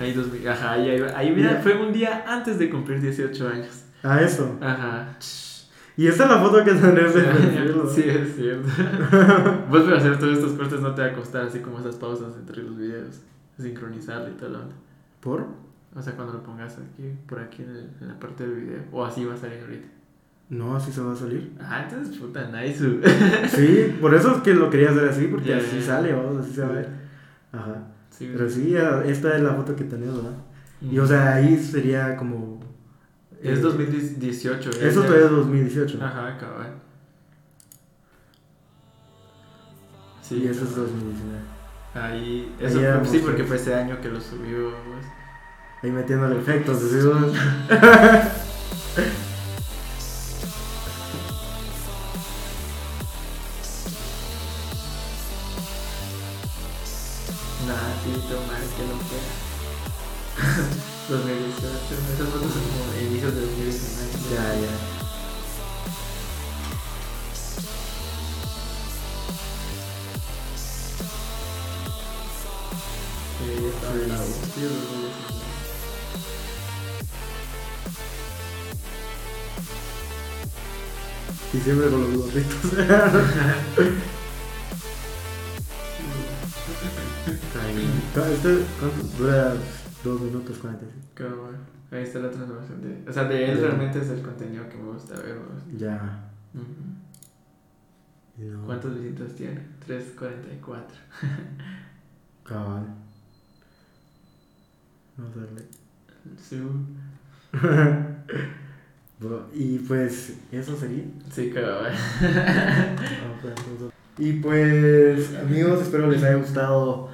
[0.00, 1.62] ahí dos, ajá, ahí, ahí, ahí mira, Mira.
[1.62, 3.84] fue un día antes de cumplir 18 años.
[4.02, 4.58] Ah, eso.
[4.60, 5.16] Ajá.
[5.96, 7.22] Y esta es la foto que tenés de
[7.94, 8.68] sí, es cierto.
[9.70, 12.32] Vos para hacer todos estos cortes no te va a costar así como esas pausas
[12.38, 13.20] entre los videos.
[13.58, 14.56] Sincronizarlo y tal.
[15.20, 15.46] ¿Por?
[15.94, 18.80] O sea, cuando lo pongas aquí, por aquí en, el- en la parte del video.
[18.90, 19.86] O así va a salir ahorita.
[20.50, 21.52] No, así se va a salir.
[21.60, 22.84] Ah, entonces puta, nice.
[23.48, 25.82] Sí, por eso es que lo quería hacer así, porque Ya, así ya.
[25.86, 26.88] sale, vamos, así se va a ver.
[27.52, 27.76] Ajá.
[28.10, 28.74] Sí, Pero sí,
[29.06, 30.32] esta es la foto que tenés, ¿verdad?
[30.82, 32.60] Y o sea, ahí sería como.
[33.44, 34.70] Es eh, 2018.
[34.70, 35.98] ya- Eso ya- todavía es 2018.
[36.04, 36.74] Ajá, cabal.
[40.22, 40.86] Sí, y eso es cabal.
[40.86, 41.38] 2019.
[41.94, 44.70] Ahí, Ahí eso fue- éramos sí, porque fue ese año que lo subió.
[44.70, 45.06] pues.
[45.82, 47.32] Ahí metiéndole efectos, decimos.
[57.66, 59.18] Nah, sí, toma, es que no fue.
[61.08, 61.68] 2018,
[62.14, 63.84] esas fotos son como de 2019.
[64.32, 64.72] ya, ya.
[73.38, 74.18] Sí, ya estaba en la U.
[74.54, 75.24] Sí, 2019.
[81.52, 82.72] Y siempre con los gorritos.
[88.14, 89.02] Este, ¿cuánto?
[89.18, 89.54] Dura
[90.04, 91.06] 2 minutos 45.
[91.14, 91.56] Cabal.
[91.90, 93.10] Ahí está la transformación de.
[93.10, 95.36] O sea, de él realmente es el contenido que me gusta ver.
[95.76, 96.30] Ya.
[96.54, 96.64] Ujú.
[98.38, 99.60] Y no- ¿Cuántas visitas tiene?
[99.86, 100.96] 344.
[102.44, 102.86] Cabal.
[105.16, 105.62] Vamos a darle.
[106.38, 106.60] Sí,
[109.54, 111.04] Y pues, eso sería.
[111.32, 111.92] sí, cabal.
[114.18, 117.10] Y pues, amigos, espero les haya gustado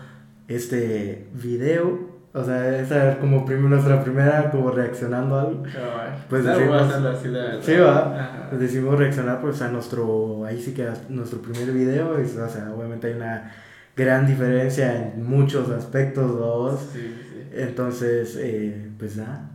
[0.48, 2.09] este video.
[2.32, 5.62] O sea, esa es como prim- nuestra primera, como reaccionando a algo.
[5.64, 6.24] Cabal.
[6.28, 7.28] Pues decimos- así.
[7.62, 7.98] Sí, va.
[8.20, 8.56] Ajá.
[8.56, 12.20] Decidimos reaccionar pues a nuestro, ahí sí que a nuestro primer video.
[12.20, 13.50] y, o sea, obviamente hay una
[13.96, 16.80] gran diferencia en muchos aspectos, dos.
[16.92, 17.48] Sí, sí.
[17.52, 19.50] Entonces, eh, pues nada,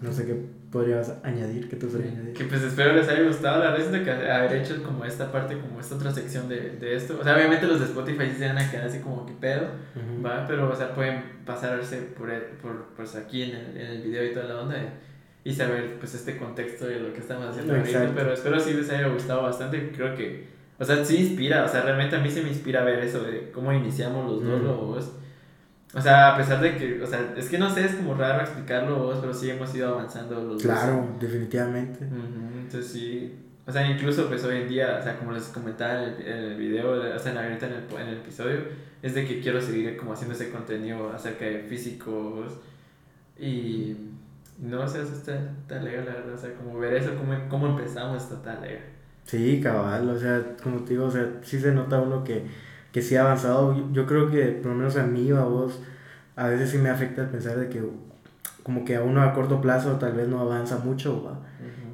[0.00, 2.32] no sé qué podrías añadir, qué te gustaría añadir.
[2.34, 3.62] Que pues espero les haya gustado.
[3.64, 6.94] La verdad es que haber hecho como esta parte, como esta otra sección de, de
[6.94, 7.18] esto.
[7.20, 9.62] O sea, obviamente los de Spotify se van a quedar así como que pedo,
[9.96, 10.24] Ujú.
[10.24, 10.46] ¿va?
[10.46, 12.30] Pero, o sea, pueden pasarse por,
[12.62, 15.96] por pues aquí en el, en el video y toda la onda y, y saber
[15.98, 18.12] pues este contexto de lo que estamos haciendo ahorita.
[18.14, 19.90] Pero espero sí les haya gustado bastante.
[19.90, 20.46] Creo que,
[20.78, 21.64] o sea, sí inspira.
[21.64, 24.60] O sea, realmente a mí se me inspira ver eso de cómo iniciamos los dos
[24.62, 24.64] Mm.
[24.66, 25.12] lobos.
[25.92, 28.40] O sea, a pesar de que, o sea, es que no sé, es como raro
[28.42, 30.62] explicarlo vos, pero sí hemos ido avanzando los dos.
[30.62, 32.04] Claro, definitivamente.
[32.04, 33.34] Ujú, Entonces sí,
[33.66, 36.38] o sea, incluso pues hoy en día, o sea, como les comentaba en el, en
[36.44, 38.58] el video, o sea, en la- ahorita en el, en el episodio,
[39.02, 42.52] es de que quiero seguir como haciendo ese contenido acerca de físicos
[43.38, 43.96] y
[44.60, 47.66] no sé, eso está, está legal, la verdad, o sea, como ver eso, cómo, cómo
[47.68, 48.82] empezamos, está tan legal.
[49.24, 52.44] Sí, cabal, o sea, como te digo, o sea, sí se nota uno que,
[52.92, 53.74] que sí ha avanzado.
[53.76, 55.80] Yo, yo creo que, por lo menos a mí o a vos,
[56.36, 57.82] a veces sí me afecta el pensar de que
[58.62, 61.40] como que a uno a corto plazo tal vez no avanza mucho, ¿va?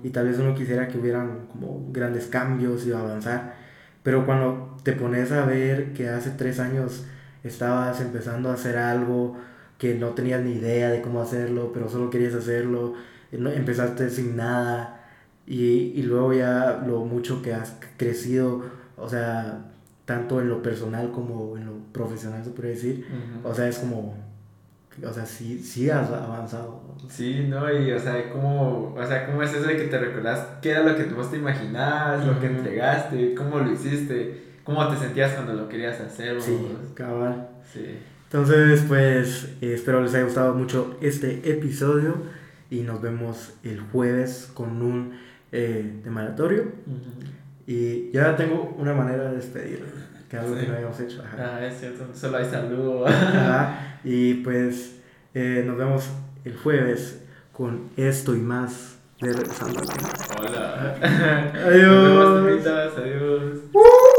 [0.02, 3.54] y tal vez uno quisiera que hubieran como grandes cambios y avanzar,
[4.02, 7.04] pero cuando te pones a ver que hace tres años
[7.44, 9.36] estabas empezando a hacer algo
[9.78, 12.94] que no tenías ni idea de cómo hacerlo, pero solo querías hacerlo,
[13.32, 15.00] no- empezaste sin nada
[15.46, 18.64] y, y luego ya lo mucho que has crecido,
[18.96, 19.72] o sea,
[20.06, 23.48] tanto en lo personal como en lo profesional se puede decir, Ujú.
[23.48, 24.16] o sea, es como,
[25.04, 26.80] o sea, sí, sí has avanzado.
[27.08, 27.70] Sí, ¿no?
[27.70, 30.82] Y, o sea, ¿cómo, o sea, ¿cómo es eso de que te recordás qué era
[30.84, 35.52] lo que vos te imaginabas, lo que entregaste, cómo lo hiciste, cómo te sentías cuando
[35.52, 36.40] lo querías hacer?
[36.40, 36.92] Sí, vos?
[36.94, 37.48] cabal.
[37.72, 37.98] Sí.
[38.24, 42.14] Entonces, pues espero les haya gustado mucho este episodio
[42.70, 45.12] y nos vemos el jueves con un
[45.52, 46.62] eh, temaratorio.
[46.62, 47.26] Ujú.
[47.66, 49.84] Y ya tengo una manera de despedir,
[50.30, 50.60] que es algo Sí.
[50.62, 51.22] que no habíamos hecho.
[51.22, 51.56] Ajá.
[51.56, 53.06] Ah, es cierto, solo hay saludo.
[53.06, 53.82] Ajá.
[54.04, 55.00] Y pues
[55.34, 56.08] eh, nos vemos
[56.44, 57.20] el jueves
[57.52, 60.48] con esto y más de Regresando al.
[60.48, 60.94] Hola.
[61.66, 62.44] Adiós.
[62.44, 64.15] Nos vemos, adiós.